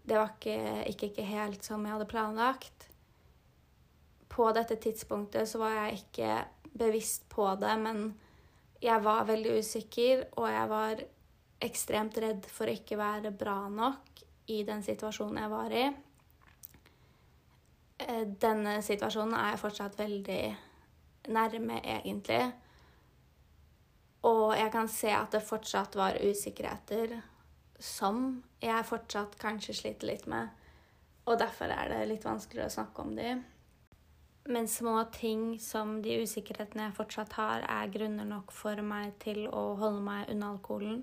Det 0.05 0.19
var 0.19 0.35
ikke, 0.35 0.59
ikke, 0.91 1.11
ikke 1.11 1.29
helt 1.29 1.65
som 1.67 1.85
jeg 1.85 1.97
hadde 1.97 2.11
planlagt. 2.11 2.89
På 4.31 4.51
dette 4.55 4.77
tidspunktet 4.83 5.49
så 5.49 5.63
var 5.63 5.75
jeg 5.79 6.03
ikke 6.03 6.37
bevisst 6.75 7.29
på 7.31 7.47
det, 7.61 7.75
men 7.81 8.07
jeg 8.85 9.03
var 9.05 9.27
veldig 9.29 9.59
usikker, 9.63 10.27
og 10.37 10.49
jeg 10.51 10.71
var 10.71 11.05
ekstremt 11.65 12.19
redd 12.21 12.49
for 12.51 12.69
å 12.69 12.75
ikke 12.75 12.99
være 13.01 13.33
bra 13.35 13.63
nok 13.73 14.25
i 14.53 14.61
den 14.67 14.83
situasjonen 14.85 15.41
jeg 15.41 15.53
var 15.53 15.75
i. 15.75 15.85
Eh, 18.05 18.25
denne 18.43 18.77
situasjonen 18.85 19.37
er 19.39 19.55
jeg 19.55 19.63
fortsatt 19.63 19.97
veldig 19.99 20.43
nærme, 21.33 21.81
egentlig. 21.95 22.43
Og 24.25 24.55
jeg 24.57 24.73
kan 24.73 24.89
se 24.89 25.11
at 25.13 25.35
det 25.35 25.45
fortsatt 25.45 25.97
var 26.01 26.21
usikkerheter 26.25 27.19
som 27.79 28.43
jeg 28.63 28.87
fortsatt 28.89 29.37
kanskje 29.41 29.75
sliter 29.77 30.09
litt 30.09 30.29
med. 30.31 30.53
Og 31.29 31.39
derfor 31.41 31.73
er 31.73 31.91
det 31.91 32.07
litt 32.09 32.25
vanskeligere 32.25 32.71
å 32.71 32.77
snakke 32.79 33.05
om 33.05 33.13
de. 33.17 33.35
Men 34.45 34.69
små 34.69 34.99
ting 35.13 35.59
som 35.61 35.97
de 36.05 36.19
usikkerhetene 36.21 36.91
jeg 36.91 36.97
fortsatt 36.99 37.37
har, 37.39 37.65
er 37.65 37.93
grunner 37.93 38.29
nok 38.29 38.53
for 38.53 38.81
meg 38.85 39.15
til 39.25 39.47
å 39.49 39.73
holde 39.81 40.03
meg 40.05 40.29
unna 40.33 40.51
alkoholen. 40.53 41.03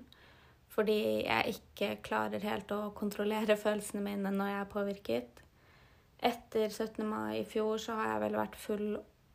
Fordi 0.72 1.26
jeg 1.26 1.56
ikke 1.56 1.96
klarer 2.06 2.44
helt 2.46 2.70
å 2.74 2.92
kontrollere 2.96 3.58
følelsene 3.64 4.04
mine 4.04 4.34
når 4.34 4.52
jeg 4.52 4.60
er 4.60 4.72
påvirket. 4.76 5.42
Etter 6.22 6.68
17. 6.70 7.02
mai 7.06 7.40
i 7.40 7.46
fjor 7.46 7.82
så 7.82 7.98
har 7.98 8.12
jeg 8.12 8.24
vel 8.28 8.38
vært 8.38 8.58
full, 8.62 8.88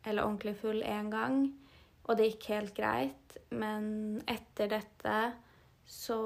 eller 0.08 0.24
ordentlig 0.24 0.56
full, 0.62 0.80
én 0.80 1.12
gang. 1.12 1.42
Og 2.08 2.16
det 2.18 2.32
gikk 2.32 2.48
helt 2.54 2.74
greit. 2.76 3.36
Men 3.48 4.18
etter 4.28 4.70
dette 4.72 5.18
så 5.88 6.18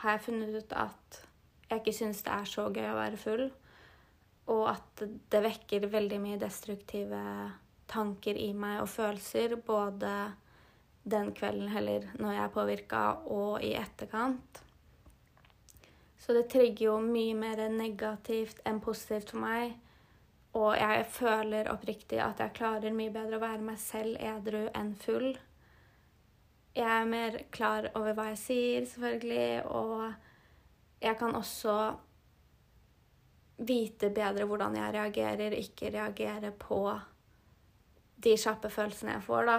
har 0.00 0.16
jeg 0.16 0.24
funnet 0.26 0.54
ut 0.56 0.76
at 0.76 1.18
jeg 1.68 1.80
ikke 1.80 1.96
syns 1.96 2.22
det 2.24 2.32
er 2.34 2.48
så 2.48 2.68
gøy 2.68 2.88
å 2.90 2.98
være 2.98 3.20
full. 3.20 3.44
Og 4.52 4.64
at 4.72 5.04
det 5.32 5.42
vekker 5.44 5.88
veldig 5.92 6.18
mye 6.20 6.40
destruktive 6.40 7.20
tanker 7.92 8.36
i 8.36 8.50
meg 8.56 8.82
og 8.82 8.90
følelser. 8.92 9.56
Både 9.64 10.12
den 11.02 11.32
kvelden 11.36 11.70
heller 11.72 12.10
når 12.18 12.36
jeg 12.36 12.44
er 12.44 12.52
påvirka, 12.56 13.06
og 13.32 13.64
i 13.64 13.72
etterkant. 13.78 14.62
Så 16.22 16.36
det 16.36 16.46
trigger 16.52 16.86
jo 16.86 16.98
mye 17.02 17.34
mer 17.34 17.64
negativt 17.72 18.60
enn 18.68 18.78
positivt 18.82 19.32
for 19.32 19.42
meg. 19.42 19.72
Og 20.58 20.74
jeg 20.76 21.06
føler 21.08 21.70
oppriktig 21.72 22.20
at 22.20 22.40
jeg 22.42 22.54
klarer 22.58 22.92
mye 22.92 23.12
bedre 23.12 23.38
å 23.38 23.42
være 23.42 23.64
meg 23.64 23.80
selv 23.80 24.18
edru 24.20 24.66
enn 24.76 24.92
full. 25.00 25.30
Jeg 26.76 26.88
er 26.88 27.08
mer 27.08 27.38
klar 27.52 27.88
over 27.96 28.14
hva 28.16 28.30
jeg 28.30 28.40
sier, 28.40 28.86
selvfølgelig, 28.88 29.64
og 29.68 30.12
jeg 31.02 31.18
kan 31.20 31.36
også 31.36 31.76
vite 33.62 34.10
bedre 34.14 34.46
hvordan 34.48 34.76
jeg 34.76 34.94
reagerer, 34.96 35.56
ikke 35.56 35.92
reagere 35.92 36.52
på 36.56 36.82
de 38.22 38.36
kjappe 38.38 38.70
følelsene 38.72 39.16
jeg 39.16 39.26
får, 39.26 39.48
da. 39.48 39.58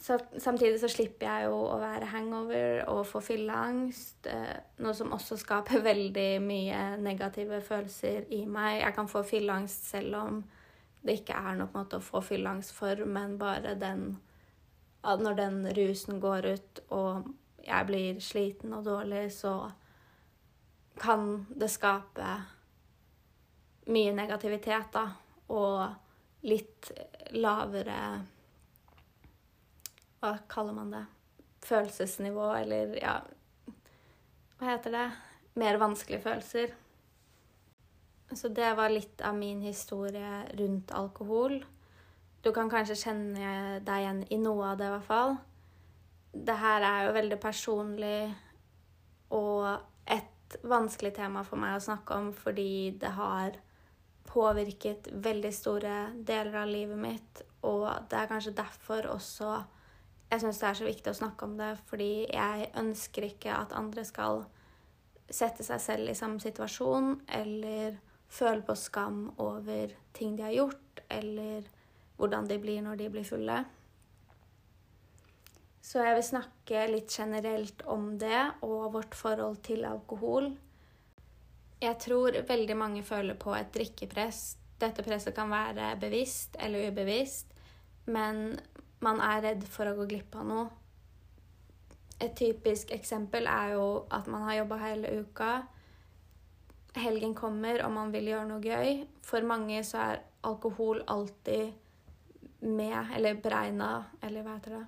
Så, 0.00 0.18
samtidig 0.38 0.80
så 0.80 0.90
slipper 0.92 1.26
jeg 1.26 1.46
jo 1.48 1.56
å 1.70 1.78
være 1.80 2.10
hangover 2.10 2.82
og 2.92 3.06
få 3.08 3.22
fylleangst, 3.24 4.26
eh, 4.28 4.58
noe 4.84 4.92
som 4.96 5.14
også 5.16 5.38
skaper 5.40 5.84
veldig 5.90 6.28
mye 6.44 6.82
negative 7.00 7.62
følelser 7.64 8.28
i 8.34 8.42
meg. 8.44 8.82
Jeg 8.82 8.96
kan 8.98 9.08
få 9.08 9.24
fylleangst 9.26 9.88
selv 9.94 10.18
om 10.20 10.44
det 11.06 11.20
ikke 11.20 11.38
er 11.38 11.56
noe 11.56 11.70
på 11.70 11.78
en 11.78 11.84
måte 11.86 12.00
å 12.00 12.04
få 12.04 12.20
fylleangst 12.24 12.74
for, 12.76 13.04
men 13.06 13.38
bare 13.40 13.76
den 13.78 14.16
Når 15.06 15.34
den 15.38 15.58
rusen 15.70 16.20
går 16.20 16.46
ut 16.46 16.80
og 16.90 17.28
jeg 17.62 17.86
blir 17.86 18.16
sliten 18.20 18.72
og 18.74 18.84
dårlig, 18.84 19.32
så 19.32 19.70
kan 20.98 21.46
det 21.54 21.68
skape 21.70 22.30
mye 23.86 24.14
negativitet, 24.16 24.90
da. 24.92 25.04
Og 25.48 26.46
litt 26.46 26.90
lavere 27.38 28.00
Hva 30.26 30.38
kaller 30.50 30.74
man 30.74 30.90
det? 30.90 31.04
Følelsesnivå, 31.62 32.48
eller 32.58 32.96
ja 32.98 33.20
Hva 34.58 34.72
heter 34.72 34.90
det? 34.90 35.06
Mer 35.54 35.78
vanskelige 35.78 36.24
følelser. 36.24 36.72
Så 38.34 38.50
det 38.50 38.72
var 38.74 38.90
litt 38.90 39.22
av 39.22 39.36
min 39.38 39.60
historie 39.62 40.40
rundt 40.58 40.90
alkohol. 40.90 41.60
Du 42.42 42.50
kan 42.54 42.70
kanskje 42.72 42.96
kjenne 42.98 43.52
deg 43.86 44.02
igjen 44.02 44.24
i 44.34 44.40
noe 44.42 44.72
av 44.72 44.80
det, 44.80 44.88
i 44.88 44.94
hvert 44.96 45.06
fall. 45.06 45.36
Det 46.34 46.58
her 46.58 46.88
er 46.88 47.06
jo 47.06 47.14
veldig 47.20 47.38
personlig 47.42 48.18
og 49.36 50.10
et 50.10 50.58
vanskelig 50.66 51.14
tema 51.20 51.46
for 51.46 51.62
meg 51.62 51.78
å 51.78 51.86
snakke 51.86 52.18
om 52.18 52.32
fordi 52.34 52.96
det 52.98 53.14
har 53.14 53.54
påvirket 54.26 55.06
veldig 55.22 55.54
store 55.54 55.94
deler 56.18 56.60
av 56.64 56.74
livet 56.74 56.98
mitt. 56.98 57.46
Og 57.62 57.86
det 58.10 58.18
er 58.18 58.30
kanskje 58.34 58.58
derfor 58.58 59.06
også 59.14 59.54
jeg 60.30 60.42
syns 60.42 60.58
det 60.58 60.68
er 60.68 60.78
så 60.80 60.86
viktig 60.86 61.12
å 61.12 61.18
snakke 61.20 61.46
om 61.46 61.54
det, 61.58 61.72
fordi 61.86 62.26
jeg 62.26 62.70
ønsker 62.80 63.28
ikke 63.28 63.54
at 63.54 63.74
andre 63.78 64.04
skal 64.06 64.44
sette 65.30 65.64
seg 65.66 65.82
selv 65.82 66.10
i 66.10 66.18
samme 66.18 66.42
situasjon 66.42 67.14
eller 67.38 67.96
føle 68.30 68.62
på 68.66 68.74
skam 68.78 69.28
over 69.42 69.94
ting 70.16 70.36
de 70.36 70.46
har 70.46 70.54
gjort, 70.54 71.02
eller 71.08 71.66
hvordan 72.18 72.48
de 72.50 72.58
blir 72.62 72.82
når 72.82 73.00
de 73.00 73.08
blir 73.12 73.26
fulle. 73.26 73.62
Så 75.86 76.02
jeg 76.02 76.16
vil 76.18 76.26
snakke 76.26 76.86
litt 76.90 77.12
generelt 77.14 77.84
om 77.86 78.16
det 78.18 78.42
og 78.66 78.96
vårt 78.96 79.14
forhold 79.14 79.60
til 79.66 79.86
alkohol. 79.86 80.50
Jeg 81.78 81.98
tror 82.02 82.40
veldig 82.48 82.76
mange 82.78 83.04
føler 83.06 83.38
på 83.38 83.52
et 83.54 83.70
drikkepress. 83.74 84.56
Dette 84.80 85.04
presset 85.06 85.36
kan 85.36 85.52
være 85.52 85.92
bevisst 86.00 86.58
eller 86.58 86.90
ubevisst, 86.90 87.54
men 88.10 88.56
man 89.04 89.20
er 89.20 89.42
redd 89.44 89.64
for 89.68 89.88
å 89.90 89.94
gå 89.98 90.08
glipp 90.10 90.36
av 90.38 90.48
noe. 90.48 90.66
Et 92.22 92.32
typisk 92.36 92.92
eksempel 92.96 93.48
er 93.50 93.74
jo 93.76 93.86
at 94.14 94.28
man 94.32 94.46
har 94.48 94.62
jobba 94.62 94.80
hele 94.80 95.12
uka. 95.20 95.50
Helgen 96.96 97.34
kommer, 97.36 97.82
og 97.84 97.92
man 97.92 98.12
vil 98.14 98.32
gjøre 98.32 98.48
noe 98.48 98.64
gøy. 98.64 99.02
For 99.26 99.44
mange 99.44 99.82
så 99.84 100.00
er 100.00 100.24
alkohol 100.48 101.02
alltid 101.12 101.76
med, 102.64 103.16
eller 103.18 103.40
beregna, 103.40 103.90
eller 104.24 104.46
hva 104.46 104.56
heter 104.56 104.78
det 104.78 104.84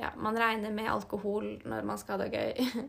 ja, 0.00 0.08
man 0.16 0.38
regner 0.38 0.70
med 0.72 0.90
alkohol 0.90 1.58
når 1.64 1.84
man 1.84 1.98
skal 2.00 2.16
ha 2.16 2.24
det 2.24 2.32
gøy. 2.32 2.88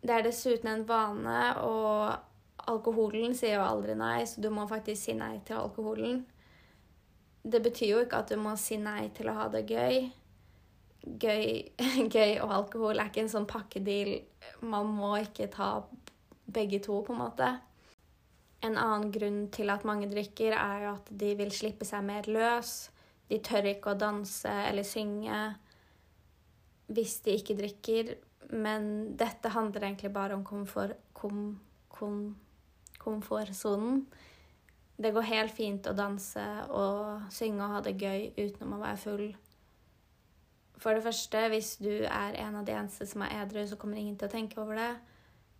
Det 0.00 0.14
er 0.16 0.22
dessuten 0.24 0.70
en 0.70 0.86
vane, 0.88 1.40
og 1.60 2.70
alkoholen 2.72 3.34
sier 3.36 3.58
jo 3.58 3.66
aldri 3.66 3.92
nei, 4.00 4.22
så 4.24 4.40
du 4.40 4.48
må 4.48 4.64
faktisk 4.68 5.02
si 5.02 5.12
nei 5.12 5.34
til 5.44 5.58
alkoholen. 5.60 6.22
Det 7.42 7.62
betyr 7.64 7.94
jo 7.94 8.00
ikke 8.04 8.20
at 8.20 8.32
du 8.32 8.40
må 8.40 8.52
si 8.60 8.76
nei 8.80 9.08
til 9.16 9.30
å 9.30 9.36
ha 9.38 9.48
det 9.52 9.64
gøy. 9.70 10.10
Gøy, 11.00 11.46
gøy 12.14 12.36
og 12.44 12.52
alkohol 12.58 13.00
er 13.00 13.10
ikke 13.10 13.24
en 13.24 13.32
sånn 13.32 13.48
pakkedeal. 13.50 14.14
Man 14.66 14.92
må 14.98 15.14
ikke 15.22 15.48
ta 15.52 15.72
begge 16.50 16.80
to, 16.84 17.00
på 17.06 17.14
en 17.14 17.22
måte. 17.22 17.50
En 18.66 18.76
annen 18.76 19.08
grunn 19.14 19.42
til 19.54 19.72
at 19.72 19.86
mange 19.88 20.10
drikker, 20.10 20.52
er 20.52 20.84
jo 20.84 20.94
at 20.98 21.08
de 21.22 21.32
vil 21.38 21.52
slippe 21.54 21.88
seg 21.88 22.04
mer 22.04 22.28
løs. 22.28 22.90
De 23.30 23.38
tør 23.40 23.70
ikke 23.70 23.94
å 23.94 23.98
danse 23.98 24.50
eller 24.66 24.84
synge 24.86 25.38
hvis 26.90 27.20
de 27.24 27.36
ikke 27.38 27.56
drikker. 27.56 28.14
Men 28.50 29.14
dette 29.18 29.52
handler 29.54 29.86
egentlig 29.86 30.10
bare 30.12 30.34
om 30.34 30.42
komfort, 30.44 30.96
kom, 31.14 31.54
kom, 31.88 32.34
komfortsonen. 32.98 34.02
Det 35.00 35.14
går 35.16 35.28
helt 35.30 35.54
fint 35.56 35.86
å 35.88 35.96
danse 35.96 36.42
og 36.76 37.30
synge 37.32 37.64
og 37.64 37.76
ha 37.76 37.84
det 37.84 37.96
gøy 37.96 38.34
utenom 38.36 38.76
å 38.76 38.82
være 38.82 39.00
full. 39.00 39.30
For 40.80 40.96
det 40.96 41.04
første, 41.04 41.46
hvis 41.52 41.74
du 41.80 41.92
er 42.04 42.36
en 42.40 42.58
av 42.60 42.66
de 42.68 42.74
eneste 42.76 43.06
som 43.08 43.24
er 43.24 43.38
edru, 43.42 43.62
så 43.68 43.78
kommer 43.80 44.00
ingen 44.00 44.18
til 44.20 44.28
å 44.28 44.32
tenke 44.32 44.60
over 44.60 44.76
det. 44.76 44.92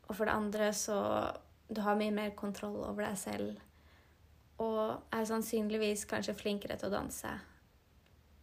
Og 0.08 0.16
for 0.18 0.28
det 0.28 0.36
andre 0.36 0.70
så 0.76 1.00
du 1.70 1.80
har 1.84 1.96
mye 1.96 2.12
mer 2.12 2.32
kontroll 2.36 2.80
over 2.82 3.04
deg 3.06 3.18
selv. 3.20 3.60
Og 4.60 5.14
er 5.14 5.28
sannsynligvis 5.28 6.04
kanskje 6.10 6.36
flinkere 6.36 6.76
til 6.76 6.90
å 6.90 6.96
danse 6.98 7.32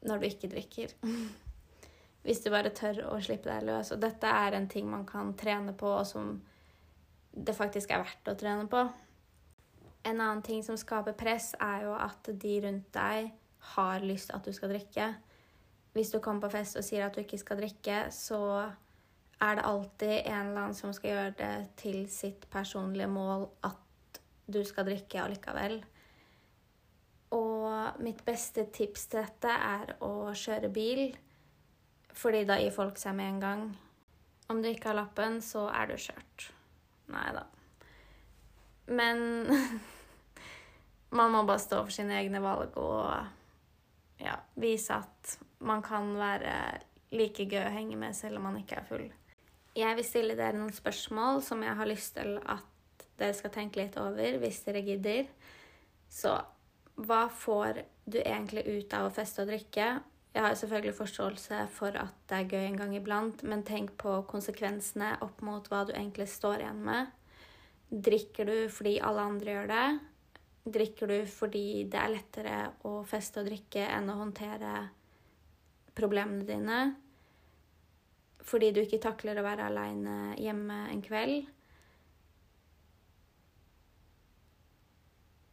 når 0.08 0.22
du 0.22 0.28
ikke 0.30 0.50
drikker. 0.54 0.94
Hvis 2.26 2.42
du 2.44 2.50
bare 2.54 2.74
tør 2.76 3.04
å 3.12 3.18
slippe 3.24 3.50
deg 3.50 3.68
løs. 3.70 3.94
Og 3.94 4.02
dette 4.02 4.30
er 4.30 4.58
en 4.58 4.70
ting 4.70 4.90
man 4.90 5.06
kan 5.08 5.34
trene 5.38 5.78
på, 5.78 5.92
og 6.00 6.08
som 6.10 6.40
det 7.38 7.54
faktisk 7.56 7.94
er 7.94 8.02
verdt 8.02 8.32
å 8.34 8.38
trene 8.40 8.66
på. 8.72 8.82
En 10.08 10.22
annen 10.22 10.44
ting 10.46 10.64
som 10.64 10.78
skaper 10.80 11.16
press, 11.20 11.52
er 11.60 11.84
jo 11.88 11.96
at 12.00 12.30
de 12.32 12.54
rundt 12.64 12.92
deg 12.96 13.32
har 13.76 14.04
lyst 14.06 14.32
at 14.36 14.46
du 14.46 14.54
skal 14.56 14.72
drikke. 14.72 15.10
Hvis 15.98 16.14
du 16.14 16.22
kommer 16.24 16.46
på 16.46 16.54
fest 16.56 16.78
og 16.80 16.86
sier 16.86 17.08
at 17.08 17.16
du 17.16 17.24
ikke 17.24 17.40
skal 17.42 17.60
drikke, 17.60 18.06
så 18.14 18.40
er 19.42 19.58
det 19.58 19.66
alltid 19.70 20.16
en 20.20 20.48
eller 20.48 20.62
annen 20.62 20.78
som 20.78 20.94
skal 20.96 21.14
gjøre 21.14 21.36
det 21.42 21.54
til 21.78 22.00
sitt 22.10 22.48
personlige 22.54 23.10
mål 23.12 23.50
at 23.68 24.22
du 24.48 24.62
skal 24.66 24.88
drikke 24.88 25.22
allikevel. 25.22 25.82
Og 27.36 28.00
mitt 28.04 28.24
beste 28.26 28.68
tips 28.74 29.10
til 29.12 29.26
dette 29.26 29.52
er 29.52 29.98
å 30.06 30.32
kjøre 30.32 30.72
bil, 30.74 31.10
fordi 32.16 32.46
da 32.48 32.58
gir 32.62 32.74
folk 32.74 32.98
seg 33.02 33.18
med 33.18 33.34
en 33.34 33.44
gang. 33.44 33.68
Om 34.48 34.64
du 34.64 34.70
ikke 34.72 34.94
har 34.94 35.02
lappen, 35.02 35.42
så 35.44 35.68
er 35.76 35.92
du 35.92 35.98
kjørt. 36.00 36.48
Nei 37.12 37.28
da. 37.36 37.44
Men 38.88 39.20
man 41.16 41.32
må 41.32 41.44
bare 41.48 41.64
stå 41.64 41.82
for 41.86 41.94
sine 41.94 42.18
egne 42.20 42.42
valg 42.44 42.76
og 42.82 43.12
ja, 44.20 44.36
vise 44.60 44.98
at 44.98 45.38
man 45.64 45.84
kan 45.86 46.10
være 46.18 46.54
like 47.16 47.48
gøy 47.48 47.64
å 47.64 47.74
henge 47.74 47.98
med 48.00 48.16
selv 48.18 48.40
om 48.40 48.50
man 48.50 48.60
ikke 48.60 48.82
er 48.82 48.90
full. 48.90 49.08
Jeg 49.78 49.98
vil 49.98 50.06
stille 50.08 50.36
dere 50.38 50.58
noen 50.58 50.74
spørsmål 50.74 51.44
som 51.46 51.62
jeg 51.64 51.78
har 51.78 51.90
lyst 51.90 52.18
til 52.18 52.40
at 52.42 53.06
dere 53.18 53.36
skal 53.38 53.54
tenke 53.54 53.82
litt 53.82 53.98
over, 54.02 54.38
hvis 54.42 54.64
dere 54.66 54.84
gidder. 54.86 55.30
Så 56.10 56.34
hva 56.98 57.28
får 57.30 57.84
du 58.10 58.20
egentlig 58.24 58.66
ut 58.66 58.94
av 58.98 59.08
å 59.08 59.14
feste 59.14 59.44
og 59.44 59.52
drikke? 59.52 59.90
Jeg 60.34 60.44
har 60.44 60.58
selvfølgelig 60.58 60.98
forståelse 60.98 61.64
for 61.74 61.98
at 61.98 62.18
det 62.30 62.40
er 62.40 62.52
gøy 62.52 62.66
en 62.66 62.80
gang 62.82 62.96
iblant, 62.98 63.42
men 63.48 63.64
tenk 63.66 63.96
på 64.02 64.20
konsekvensene 64.30 65.16
opp 65.26 65.42
mot 65.46 65.66
hva 65.72 65.84
du 65.88 65.96
egentlig 65.96 66.28
står 66.30 66.62
igjen 66.62 66.84
med. 66.86 67.14
Drikker 67.90 68.50
du 68.50 68.58
fordi 68.74 68.98
alle 69.02 69.24
andre 69.32 69.56
gjør 69.56 69.72
det? 69.72 69.88
Drikker 70.68 71.08
du 71.08 71.20
fordi 71.32 71.86
det 71.88 72.00
er 72.02 72.12
lettere 72.12 72.56
å 72.90 73.00
feste 73.08 73.40
og 73.40 73.48
drikke 73.48 73.86
enn 73.88 74.10
å 74.12 74.18
håndtere 74.20 74.72
problemene 75.96 76.44
dine? 76.48 76.80
Fordi 78.48 78.74
du 78.76 78.82
ikke 78.82 79.00
takler 79.04 79.40
å 79.40 79.46
være 79.46 79.70
aleine 79.70 80.36
hjemme 80.40 80.82
en 80.92 81.04
kveld? 81.04 81.48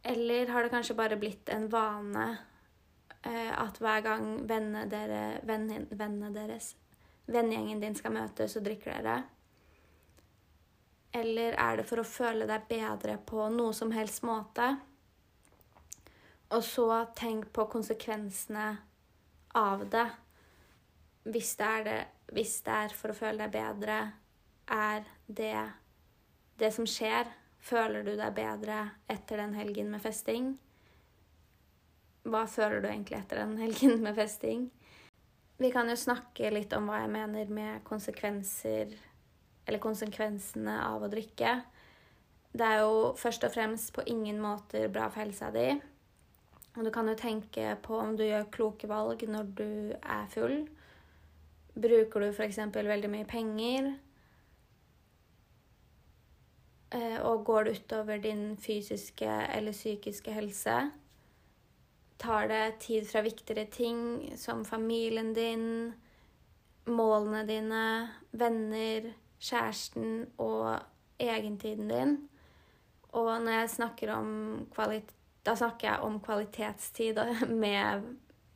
Eller 0.04 0.50
har 0.52 0.66
det 0.66 0.72
kanskje 0.72 0.96
bare 0.98 1.16
blitt 1.16 1.48
en 1.54 1.68
vane 1.72 2.24
eh, 3.22 3.52
at 3.54 3.78
hver 3.80 4.02
gang 4.04 4.26
vennene, 4.44 4.84
dere, 4.90 5.40
vennene 5.46 6.32
deres, 6.34 6.74
vennegjengen 7.30 7.80
din 7.80 7.96
skal 7.96 8.12
møtes, 8.18 8.52
så 8.52 8.60
drikker 8.60 8.98
dere? 8.98 9.16
Eller 11.14 11.54
er 11.54 11.78
det 11.78 11.86
for 11.88 12.02
å 12.02 12.08
føle 12.08 12.50
deg 12.50 12.66
bedre 12.68 13.16
på 13.22 13.46
noe 13.54 13.72
som 13.76 13.94
helst 13.94 14.26
måte? 14.26 14.74
Og 16.54 16.62
så 16.62 16.88
tenk 17.18 17.48
på 17.52 17.66
konsekvensene 17.70 18.66
av 19.58 19.86
det. 19.90 20.06
Hvis 21.24 21.54
det, 21.58 21.70
er 21.70 21.86
det, 21.86 22.00
hvis 22.36 22.58
det 22.66 22.74
er 22.84 22.94
for 22.94 23.10
å 23.10 23.16
føle 23.16 23.46
deg 23.46 23.54
bedre, 23.54 23.96
er 24.70 25.08
det 25.26 25.56
det 26.60 26.70
som 26.76 26.86
skjer. 26.86 27.30
Føler 27.64 28.04
du 28.04 28.12
deg 28.18 28.36
bedre 28.36 28.82
etter 29.10 29.40
den 29.40 29.54
helgen 29.56 29.90
med 29.90 30.02
festing? 30.04 30.52
Hva 32.28 32.44
føler 32.48 32.82
du 32.84 32.90
egentlig 32.90 33.18
etter 33.18 33.40
den 33.40 33.56
helgen 33.64 34.02
med 34.04 34.14
festing? 34.18 34.68
Vi 35.58 35.70
kan 35.72 35.88
jo 35.90 35.96
snakke 35.98 36.52
litt 36.52 36.74
om 36.76 36.90
hva 36.90 37.00
jeg 37.04 37.12
mener 37.14 37.50
med 37.54 37.82
konsekvenser 37.86 38.90
Eller 39.64 39.80
konsekvensene 39.80 40.74
av 40.84 41.06
å 41.06 41.08
drikke. 41.08 41.54
Det 42.52 42.66
er 42.68 42.82
jo 42.84 43.14
først 43.16 43.46
og 43.48 43.54
fremst 43.54 43.94
på 43.96 44.04
ingen 44.12 44.36
måter 44.42 44.90
bra 44.92 45.06
for 45.08 45.24
helsa 45.24 45.48
di. 45.54 45.70
Og 46.74 46.84
du 46.84 46.90
kan 46.90 47.06
jo 47.08 47.14
tenke 47.14 47.76
på 47.82 47.98
om 48.02 48.16
du 48.18 48.24
gjør 48.26 48.48
kloke 48.54 48.88
valg 48.90 49.22
når 49.30 49.52
du 49.58 49.68
er 49.94 50.26
full. 50.32 50.64
Bruker 51.74 52.22
du 52.22 52.32
f.eks. 52.32 52.58
veldig 52.74 53.10
mye 53.10 53.28
penger? 53.30 53.92
Eh, 56.94 57.18
og 57.22 57.44
går 57.46 57.64
det 57.64 57.78
utover 57.78 58.18
din 58.22 58.56
fysiske 58.58 59.30
eller 59.54 59.74
psykiske 59.74 60.34
helse? 60.34 60.76
Tar 62.18 62.48
det 62.50 62.78
tid 62.80 63.06
fra 63.06 63.22
viktigere 63.22 63.66
ting 63.70 63.98
som 64.38 64.64
familien 64.64 65.32
din, 65.34 65.94
målene 66.86 67.42
dine, 67.46 67.86
venner, 68.32 69.10
kjæresten 69.38 70.26
og 70.38 70.78
egentiden 71.18 71.90
din? 71.90 72.16
Og 73.14 73.42
når 73.42 73.60
jeg 73.60 73.70
snakker 73.70 74.14
om 74.14 74.30
kvalitet 74.74 75.14
da 75.44 75.54
snakker 75.56 75.88
jeg 75.90 76.04
om 76.06 76.18
kvalitetstid 76.24 77.20
med 77.64 78.10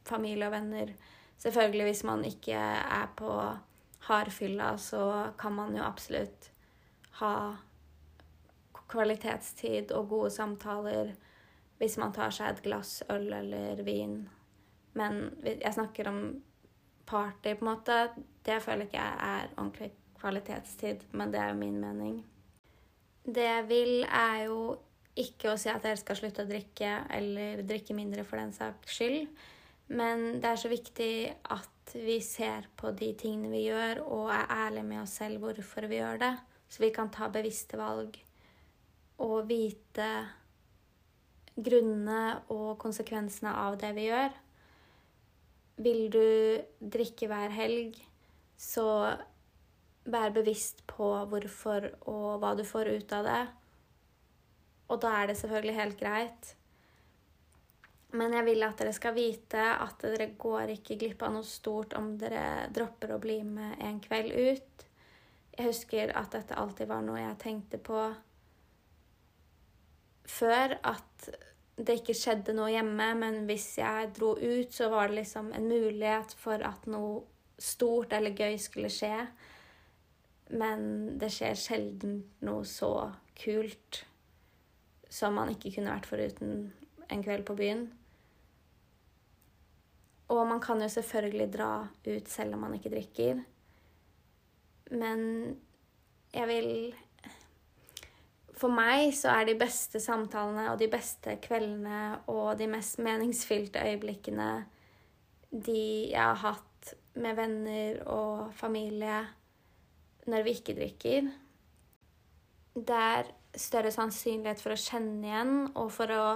familie 0.08 0.48
og 0.48 0.54
venner. 0.56 0.92
Selvfølgelig, 1.38 1.84
hvis 1.84 2.04
man 2.04 2.24
ikke 2.24 2.58
er 2.58 3.08
på 3.16 3.32
hardfylla, 4.08 4.76
så 4.76 5.32
kan 5.38 5.52
man 5.52 5.76
jo 5.76 5.84
absolutt 5.84 6.50
ha 7.20 7.34
kvalitetstid 8.88 9.92
og 9.92 10.08
gode 10.08 10.30
samtaler 10.32 11.12
hvis 11.78 11.98
man 12.00 12.12
tar 12.14 12.32
seg 12.34 12.50
et 12.50 12.64
glass 12.64 13.02
øl 13.12 13.28
eller 13.32 13.82
vin. 13.86 14.22
Men 14.98 15.28
jeg 15.44 15.74
snakker 15.74 16.08
om 16.10 16.20
party, 17.06 17.54
på 17.54 17.64
en 17.64 17.70
måte. 17.70 17.98
Det 18.44 18.58
føler 18.62 18.88
ikke 18.88 18.98
jeg 18.98 19.20
er 19.28 19.52
ordentlig 19.56 19.92
kvalitetstid, 20.18 21.06
men 21.12 21.32
det 21.32 21.40
er 21.40 21.52
jo 21.52 21.60
min 21.60 21.78
mening. 21.80 22.16
Det 23.24 23.44
jeg 23.44 23.68
vil, 23.68 23.94
er 24.04 24.44
jo 24.48 24.58
ikke 25.18 25.52
å 25.52 25.58
si 25.60 25.70
at 25.72 25.84
jeg 25.86 26.00
skal 26.00 26.18
slutte 26.18 26.44
å 26.44 26.48
drikke, 26.48 26.92
eller 27.14 27.64
drikke 27.66 27.96
mindre 27.96 28.24
for 28.26 28.40
den 28.40 28.54
saks 28.56 28.98
skyld. 28.98 29.28
Men 29.88 30.40
det 30.42 30.50
er 30.50 30.60
så 30.60 30.70
viktig 30.70 31.12
at 31.54 31.94
vi 31.96 32.18
ser 32.24 32.68
på 32.76 32.92
de 32.96 33.12
tingene 33.18 33.50
vi 33.52 33.64
gjør, 33.66 34.02
og 34.04 34.32
er 34.34 34.50
ærlige 34.68 34.88
med 34.90 35.02
oss 35.02 35.16
selv 35.20 35.42
hvorfor 35.42 35.88
vi 35.88 36.00
gjør 36.00 36.20
det. 36.24 36.34
Så 36.68 36.84
vi 36.84 36.92
kan 36.92 37.08
ta 37.10 37.30
bevisste 37.32 37.78
valg 37.80 38.18
og 39.24 39.48
vite 39.48 40.08
grunnene 41.58 42.44
og 42.54 42.76
konsekvensene 42.82 43.54
av 43.64 43.78
det 43.80 43.94
vi 43.96 44.06
gjør. 44.10 44.36
Vil 45.82 46.04
du 46.12 46.28
drikke 46.78 47.30
hver 47.30 47.54
helg, 47.54 47.96
så 48.58 48.86
vær 50.08 50.34
bevisst 50.34 50.84
på 50.90 51.08
hvorfor 51.30 51.90
og 52.10 52.38
hva 52.42 52.54
du 52.58 52.64
får 52.66 52.92
ut 52.98 53.14
av 53.16 53.26
det. 53.26 53.42
Og 54.88 55.00
da 55.02 55.12
er 55.20 55.30
det 55.30 55.38
selvfølgelig 55.40 55.76
helt 55.76 55.98
greit. 56.00 56.54
Men 58.16 58.32
jeg 58.32 58.46
vil 58.46 58.64
at 58.64 58.78
dere 58.80 58.94
skal 58.96 59.16
vite 59.16 59.64
at 59.74 60.00
dere 60.00 60.30
går 60.40 60.72
ikke 60.78 60.96
glipp 61.00 61.22
av 61.26 61.34
noe 61.34 61.44
stort 61.44 61.92
om 61.98 62.14
dere 62.20 62.70
dropper 62.72 63.12
å 63.12 63.20
bli 63.20 63.42
med 63.44 63.76
en 63.84 63.98
kveld 64.00 64.32
ut. 64.32 64.86
Jeg 65.58 65.66
husker 65.66 66.14
at 66.16 66.32
dette 66.32 66.56
alltid 66.56 66.88
var 66.88 67.04
noe 67.04 67.20
jeg 67.20 67.40
tenkte 67.42 67.80
på 67.84 68.00
før. 70.28 70.78
At 70.88 71.28
det 71.76 72.00
ikke 72.00 72.16
skjedde 72.16 72.56
noe 72.56 72.72
hjemme, 72.72 73.10
men 73.20 73.42
hvis 73.50 73.74
jeg 73.78 74.12
dro 74.16 74.32
ut, 74.38 74.72
så 74.72 74.88
var 74.92 75.10
det 75.10 75.20
liksom 75.20 75.52
en 75.52 75.68
mulighet 75.68 76.32
for 76.40 76.64
at 76.64 76.88
noe 76.90 77.20
stort 77.58 78.14
eller 78.16 78.32
gøy 78.38 78.56
skulle 78.62 78.90
skje. 78.92 79.26
Men 80.56 81.18
det 81.20 81.28
skjer 81.34 81.58
sjelden 81.60 82.22
noe 82.46 82.64
så 82.64 82.92
kult 83.38 84.06
som 85.08 85.36
man 85.38 85.52
ikke 85.52 85.72
kunne 85.74 85.94
vært 85.94 86.08
foruten 86.08 86.68
en 87.08 87.24
kveld 87.24 87.46
på 87.48 87.56
byen. 87.58 87.86
Og 90.28 90.44
man 90.48 90.60
kan 90.60 90.80
jo 90.84 90.88
selvfølgelig 90.92 91.48
dra 91.54 91.72
ut 91.88 92.28
selv 92.28 92.56
om 92.56 92.66
man 92.66 92.74
ikke 92.76 92.92
drikker. 92.92 93.40
Men 94.90 95.20
jeg 96.34 96.48
vil 96.48 96.72
For 98.58 98.74
meg 98.74 99.12
så 99.14 99.30
er 99.38 99.44
de 99.46 99.54
beste 99.54 100.00
samtalene 100.02 100.72
og 100.72 100.80
de 100.80 100.88
beste 100.90 101.36
kveldene 101.44 102.18
og 102.26 102.58
de 102.58 102.66
mest 102.66 102.98
meningsfylte 102.98 103.84
øyeblikkene 103.86 104.48
de 105.52 106.10
jeg 106.10 106.18
har 106.18 106.40
hatt 106.42 106.90
med 107.22 107.36
venner 107.38 108.00
og 108.10 108.50
familie 108.58 109.20
når 110.28 110.42
vi 110.44 110.56
ikke 110.58 110.74
drikker. 110.76 111.30
Der 112.74 113.30
større 113.56 113.92
sannsynlighet 113.94 114.60
for 114.62 114.74
å 114.74 114.80
kjenne 114.80 115.28
igjen 115.28 115.54
og 115.78 115.90
for 115.94 116.12
å 116.12 116.26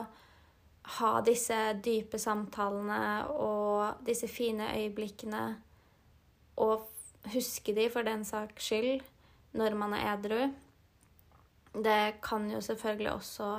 ha 0.98 1.12
disse 1.22 1.57
dype 1.85 2.18
samtalene 2.18 3.29
og 3.31 4.03
disse 4.07 4.27
fine 4.31 4.72
øyeblikkene 4.75 5.44
og 6.62 6.88
huske 7.33 7.75
de 7.77 7.87
for 7.92 8.07
den 8.07 8.25
saks 8.27 8.66
skyld 8.66 9.05
når 9.59 9.77
man 9.79 9.94
er 9.94 10.09
edru. 10.16 10.40
Det 11.72 12.18
kan 12.25 12.48
jo 12.51 12.61
selvfølgelig 12.64 13.12
også 13.12 13.53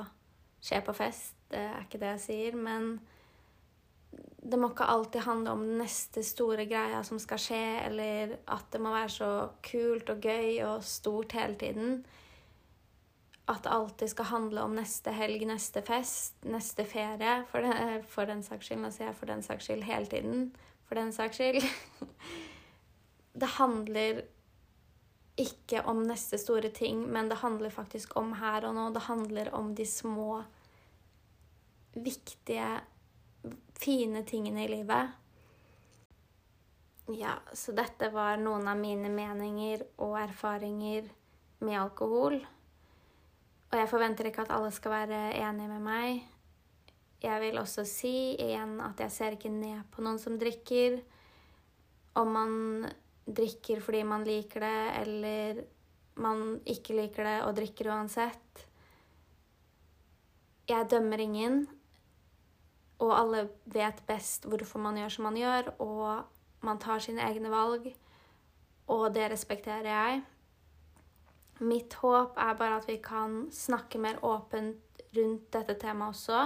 skje 0.64 0.80
på 0.84 0.94
fest, 0.96 1.34
det 1.50 1.62
er 1.64 1.82
ikke 1.84 2.00
det 2.02 2.12
jeg 2.14 2.24
sier, 2.24 2.56
men 2.58 2.98
det 4.44 4.58
må 4.60 4.68
ikke 4.70 4.86
alltid 4.92 5.24
handle 5.24 5.54
om 5.56 5.64
den 5.64 5.80
neste 5.80 6.22
store 6.26 6.66
greia 6.68 7.00
som 7.06 7.18
skal 7.22 7.40
skje, 7.40 7.62
eller 7.86 8.36
at 8.52 8.68
det 8.72 8.80
må 8.82 8.92
være 8.92 9.12
så 9.12 9.30
kult 9.64 10.12
og 10.12 10.28
gøy 10.28 10.60
og 10.68 10.84
stort 10.86 11.32
hele 11.38 11.56
tiden 11.60 12.02
at 13.46 13.62
det 13.62 13.70
alltid 13.70 14.10
skal 14.10 14.30
handle 14.30 14.62
om 14.64 14.76
neste 14.76 15.12
helg, 15.12 15.42
neste 15.46 15.82
fest, 15.84 16.36
neste 16.48 16.86
ferie. 16.88 17.42
For, 17.50 17.64
det, 17.64 18.04
for 18.08 18.28
den 18.28 18.40
saks 18.44 18.70
skyld. 18.70 18.80
Nå 18.80 18.92
sier 18.94 19.10
jeg 19.10 19.18
for 19.18 19.28
den 19.28 19.44
saks 19.44 19.68
skyld 19.68 19.84
hele 19.84 20.08
tiden. 20.08 20.46
For 20.88 21.00
den 21.00 21.12
saks 21.12 21.40
skyld. 21.40 21.66
Det 23.34 23.48
handler 23.56 24.20
ikke 25.34 25.80
om 25.90 26.04
neste 26.06 26.38
store 26.38 26.70
ting, 26.70 27.00
men 27.10 27.26
det 27.26 27.40
handler 27.40 27.72
faktisk 27.74 28.12
om 28.16 28.28
her 28.38 28.68
og 28.68 28.76
nå. 28.76 28.84
Det 28.94 29.02
handler 29.08 29.50
om 29.58 29.72
de 29.74 29.86
små, 29.86 30.44
viktige, 31.98 32.68
fine 33.74 34.22
tingene 34.22 34.62
i 34.64 34.70
livet. 34.70 35.10
Ja, 37.10 37.34
så 37.52 37.74
dette 37.74 38.12
var 38.14 38.38
noen 38.38 38.70
av 38.70 38.78
mine 38.78 39.10
meninger 39.10 39.82
og 39.98 40.14
erfaringer 40.22 41.10
med 41.58 41.80
alkohol. 41.82 42.38
Og 43.74 43.80
jeg 43.80 43.90
forventer 43.90 44.28
ikke 44.28 44.44
at 44.44 44.52
alle 44.54 44.70
skal 44.70 44.92
være 44.94 45.20
enige 45.34 45.66
med 45.66 45.80
meg. 45.82 46.18
Jeg 47.24 47.40
vil 47.42 47.56
også 47.58 47.82
si 47.88 48.36
igjen 48.38 48.76
at 48.84 49.00
jeg 49.02 49.10
ser 49.10 49.34
ikke 49.34 49.50
ned 49.50 49.80
på 49.90 50.04
noen 50.06 50.20
som 50.22 50.36
drikker. 50.38 51.00
om 52.14 52.28
man 52.30 52.52
drikker 53.26 53.80
fordi 53.82 54.04
man 54.06 54.22
liker 54.22 54.60
det, 54.60 54.82
eller 55.00 55.64
man 56.22 56.60
ikke 56.64 56.94
liker 56.94 57.24
det 57.26 57.38
og 57.42 57.56
drikker 57.56 57.88
uansett. 57.90 58.68
Jeg 60.68 60.86
dømmer 60.90 61.18
ingen, 61.18 61.66
og 63.02 63.18
alle 63.18 63.48
vet 63.64 63.98
best 64.06 64.46
hvorfor 64.46 64.78
man 64.78 65.00
gjør 65.00 65.08
som 65.08 65.26
man 65.26 65.40
gjør, 65.40 65.72
og 65.82 66.22
man 66.62 66.78
tar 66.78 67.02
sine 67.02 67.26
egne 67.26 67.50
valg, 67.50 67.90
og 68.86 69.14
det 69.14 69.26
respekterer 69.32 69.90
jeg. 69.90 70.22
Mitt 71.62 71.94
håp 72.00 72.38
er 72.40 72.56
bare 72.58 72.80
at 72.80 72.88
vi 72.88 72.98
kan 73.02 73.44
snakke 73.54 74.00
mer 74.02 74.18
åpent 74.26 75.02
rundt 75.14 75.50
dette 75.54 75.76
temaet 75.78 76.16
også. 76.16 76.40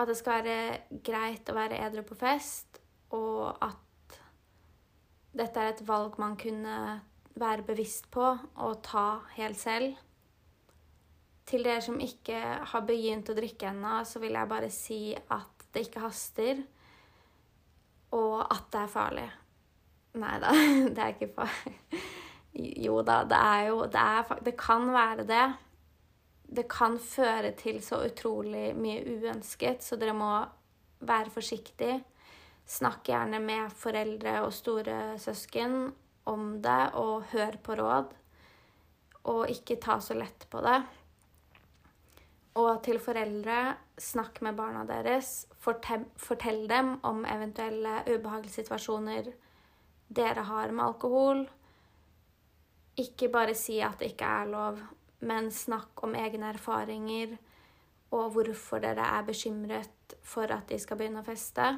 At 0.00 0.08
det 0.08 0.16
skal 0.16 0.44
være 0.44 1.00
greit 1.04 1.50
å 1.50 1.56
være 1.56 1.80
edru 1.84 2.04
på 2.08 2.16
fest, 2.16 2.80
og 3.12 3.50
at 3.60 4.16
dette 5.36 5.60
er 5.60 5.74
et 5.74 5.82
valg 5.86 6.16
man 6.18 6.38
kunne 6.40 6.76
være 7.40 7.66
bevisst 7.66 8.08
på 8.12 8.24
og 8.24 8.80
ta 8.86 9.20
helt 9.36 9.58
selv. 9.60 9.98
Til 11.50 11.66
dere 11.66 11.82
som 11.82 12.00
ikke 12.00 12.38
har 12.72 12.86
begynt 12.86 13.30
å 13.30 13.36
drikke 13.36 13.70
ennå, 13.72 14.00
så 14.06 14.22
vil 14.22 14.38
jeg 14.38 14.50
bare 14.50 14.70
si 14.72 15.02
at 15.14 15.66
det 15.74 15.86
ikke 15.86 16.02
haster, 16.02 16.62
og 18.16 18.40
at 18.42 18.70
det 18.72 18.80
er 18.80 18.90
farlig. 18.90 19.28
Nei 20.18 20.38
da, 20.42 20.54
det 20.94 21.04
er 21.04 21.14
ikke 21.14 21.32
farlig. 21.36 21.76
Jo 22.60 23.00
da, 23.06 23.22
det 23.24 23.40
er 23.40 23.66
jo 23.70 23.82
det, 23.86 24.00
er, 24.00 24.44
det 24.44 24.56
kan 24.60 24.88
være 24.92 25.26
det. 25.28 25.44
Det 26.50 26.66
kan 26.70 26.98
føre 26.98 27.52
til 27.58 27.78
så 27.84 28.02
utrolig 28.08 28.70
mye 28.76 29.02
uønsket, 29.06 29.84
så 29.86 29.98
dere 30.00 30.16
må 30.16 30.30
være 31.06 31.32
forsiktige. 31.32 32.00
Snakk 32.70 33.08
gjerne 33.08 33.40
med 33.42 33.72
foreldre 33.74 34.40
og 34.44 34.52
store 34.54 35.18
søsken 35.18 35.92
om 36.30 36.56
det, 36.62 36.94
og 36.94 37.30
hør 37.32 37.58
på 37.62 37.76
råd. 37.78 38.10
Og 39.30 39.50
ikke 39.52 39.78
ta 39.82 39.98
så 40.02 40.16
lett 40.18 40.46
på 40.50 40.62
det. 40.64 40.78
Og 42.60 42.80
til 42.82 42.98
foreldre, 43.02 43.76
snakk 44.00 44.40
med 44.42 44.56
barna 44.58 44.82
deres. 44.88 45.46
Fortell 45.60 46.64
dem 46.70 46.96
om 47.06 47.22
eventuelle 47.28 48.00
ubehagelige 48.08 48.58
situasjoner 48.60 49.30
dere 50.10 50.42
har 50.48 50.72
med 50.74 50.84
alkohol. 50.84 51.44
Ikke 53.00 53.30
bare 53.32 53.54
si 53.56 53.78
at 53.84 54.00
det 54.00 54.12
ikke 54.12 54.28
er 54.40 54.50
lov, 54.50 54.80
men 55.24 55.50
snakk 55.54 56.04
om 56.04 56.16
egne 56.18 56.52
erfaringer 56.54 57.38
og 58.10 58.32
hvorfor 58.34 58.82
dere 58.82 59.06
er 59.18 59.24
bekymret 59.24 60.16
for 60.26 60.50
at 60.50 60.68
de 60.68 60.78
skal 60.82 60.98
begynne 60.98 61.22
å 61.22 61.26
feste 61.26 61.68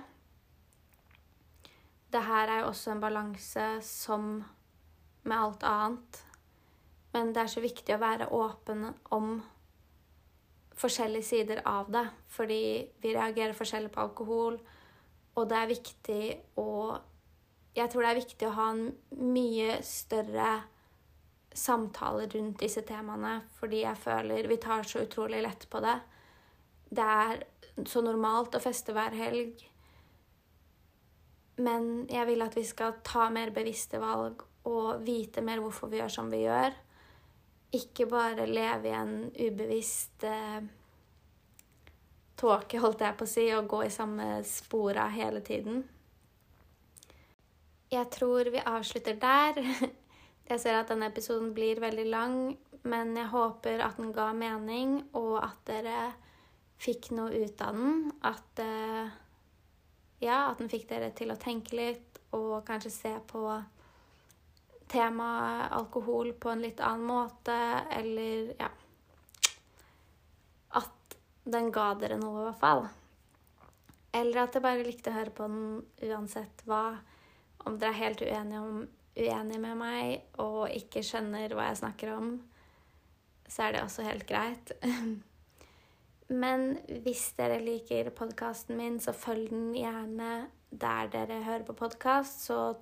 det 2.12 2.20
her 2.26 2.50
er 2.50 2.60
jo 2.60 2.68
også 2.72 2.92
en 2.92 3.00
balanse 3.00 3.66
som 3.86 4.28
med 5.22 5.36
alt 5.38 5.64
annet. 5.64 6.20
Men 7.12 7.32
det 7.32 7.44
er 7.44 7.52
så 7.52 7.62
viktig 7.64 7.94
å 7.94 8.02
være 8.02 8.28
åpen 8.36 8.84
om 9.14 9.34
forskjellige 10.76 11.28
sider 11.28 11.62
av 11.68 11.88
det. 11.92 12.04
Fordi 12.32 12.62
vi 13.02 13.14
reagerer 13.14 13.56
forskjellig 13.56 13.92
på 13.94 14.04
alkohol, 14.04 14.58
og 15.36 15.48
det 15.48 15.58
er 15.58 15.72
viktig 15.72 16.22
å 16.60 16.68
Jeg 17.72 17.88
tror 17.88 18.02
det 18.04 18.08
er 18.10 18.18
viktig 18.18 18.46
å 18.46 18.52
ha 18.52 18.64
en 18.68 18.82
mye 19.32 19.78
større 19.80 20.48
samtale 21.54 22.26
rundt 22.32 22.62
disse 22.62 22.82
temaene, 22.86 23.40
fordi 23.58 23.82
jeg 23.84 23.98
føler 24.00 24.48
vi 24.48 24.58
tar 24.62 24.86
så 24.88 25.04
utrolig 25.04 25.42
lett 25.44 25.68
på 25.70 25.80
det. 25.84 25.98
Det 26.92 27.04
er 27.04 27.44
så 27.88 28.02
normalt 28.04 28.56
å 28.56 28.62
feste 28.62 28.94
hver 28.96 29.14
helg. 29.16 29.62
Men 31.62 32.06
jeg 32.10 32.26
vil 32.28 32.44
at 32.44 32.56
vi 32.56 32.64
skal 32.66 32.98
ta 33.04 33.28
mer 33.32 33.52
bevisste 33.54 34.00
valg 34.02 34.42
og 34.68 35.02
vite 35.04 35.42
mer 35.44 35.60
hvorfor 35.62 35.90
vi 35.92 36.00
gjør 36.00 36.14
som 36.16 36.30
vi 36.32 36.44
gjør. 36.44 36.76
Ikke 37.76 38.06
bare 38.08 38.46
leve 38.48 38.90
i 38.90 38.96
en 38.96 39.16
ubevisst 39.32 40.24
eh, 40.28 40.60
tåke, 42.36 42.80
holdt 42.82 43.04
jeg 43.04 43.16
på 43.18 43.26
å 43.26 43.32
si, 43.32 43.46
og 43.56 43.70
gå 43.70 43.82
i 43.86 43.92
samme 43.92 44.28
spora 44.48 45.06
hele 45.12 45.40
tiden. 45.44 45.82
Jeg 47.92 48.08
tror 48.12 48.48
vi 48.52 48.60
avslutter 48.64 49.18
der. 49.20 49.60
Jeg 50.52 50.60
ser 50.60 50.76
at 50.76 50.90
denne 50.92 51.08
episoden 51.08 51.54
blir 51.56 51.80
veldig 51.80 52.04
lang, 52.12 52.36
men 52.84 53.14
jeg 53.16 53.30
håper 53.32 53.80
at 53.80 53.96
den 53.96 54.12
ga 54.12 54.28
mening, 54.36 54.98
og 55.16 55.38
at 55.40 55.62
dere 55.64 56.10
fikk 56.82 57.12
noe 57.16 57.32
ut 57.32 57.62
av 57.64 57.78
den. 57.78 58.10
At 58.26 58.60
eh, 58.60 59.14
ja, 60.20 60.50
at 60.50 60.60
den 60.60 60.68
fikk 60.72 60.90
dere 60.90 61.08
til 61.16 61.32
å 61.32 61.38
tenke 61.40 61.78
litt 61.78 62.20
og 62.36 62.66
kanskje 62.68 62.92
se 62.92 63.12
på 63.28 63.46
temaet 64.92 65.72
alkohol 65.72 66.34
på 66.36 66.52
en 66.52 66.64
litt 66.64 66.80
annen 66.84 67.08
måte, 67.08 67.56
eller 67.96 68.52
ja 68.58 68.68
At 70.80 71.16
den 71.44 71.70
ga 71.72 71.92
dere 72.00 72.18
noe, 72.20 72.42
i 72.42 72.46
hvert 72.50 72.60
fall. 72.60 72.84
Eller 74.12 74.42
at 74.42 74.56
jeg 74.56 74.64
bare 74.64 74.84
likte 74.84 75.12
å 75.12 75.16
høre 75.16 75.32
på 75.32 75.48
den 75.48 76.10
uansett 76.10 76.64
hva 76.68 76.98
Om 77.64 77.78
dere 77.80 77.94
er 77.94 78.00
helt 78.02 78.24
uenige, 78.26 78.60
om, 78.60 78.82
uenige 79.16 79.60
med 79.60 79.76
meg 79.80 80.40
og 80.42 80.70
ikke 80.72 81.02
skjønner 81.04 81.52
hva 81.56 81.68
jeg 81.70 81.82
snakker 81.82 82.14
om, 82.14 82.32
så 83.48 83.66
er 83.66 83.76
det 83.76 83.82
også 83.84 84.06
helt 84.06 84.26
greit. 84.28 84.72
Men 86.42 86.78
hvis 87.04 87.26
dere 87.36 87.60
liker 87.60 88.08
podkasten 88.16 88.78
min, 88.78 88.96
så 89.02 89.12
følg 89.12 89.50
den 89.52 89.72
gjerne 89.76 90.32
der 90.72 91.10
dere 91.12 91.42
hører 91.44 91.66
på 91.68 91.76
podkast, 91.76 92.46
så 92.46 92.72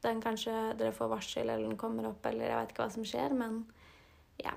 den 0.00 0.22
kanskje 0.24 0.54
dere 0.80 0.96
får 0.96 1.10
varsel, 1.12 1.44
eller 1.44 1.66
den 1.68 1.76
kommer 1.80 2.08
opp, 2.08 2.24
eller 2.26 2.48
jeg 2.48 2.56
vet 2.56 2.72
ikke 2.72 2.84
hva 2.86 2.92
som 2.94 3.04
skjer, 3.04 3.36
men 3.36 3.62
ja. 4.40 4.54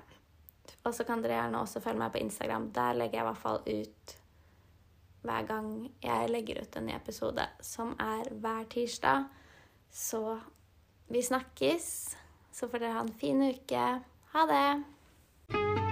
Og 0.84 0.94
så 0.96 1.04
kan 1.04 1.20
dere 1.24 1.36
gjerne 1.36 1.60
også 1.60 1.82
følge 1.84 2.00
meg 2.00 2.12
på 2.14 2.22
Instagram. 2.24 2.70
Der 2.76 2.96
legger 2.96 3.18
jeg 3.18 3.24
i 3.24 3.28
hvert 3.28 3.42
fall 3.42 3.60
ut 3.68 4.14
hver 5.24 5.46
gang 5.48 5.68
jeg 6.04 6.28
legger 6.28 6.60
ut 6.60 6.76
en 6.76 6.86
ny 6.88 6.92
episode, 6.96 7.44
som 7.64 7.94
er 8.00 8.28
hver 8.40 8.66
tirsdag. 8.72 9.28
Så 9.92 10.20
vi 11.08 11.22
snakkes. 11.22 12.16
Så 12.52 12.68
får 12.68 12.84
dere 12.84 12.98
ha 12.98 13.06
en 13.06 13.14
fin 13.20 13.42
uke. 13.42 13.86
Ha 14.34 14.46
det! 14.50 15.83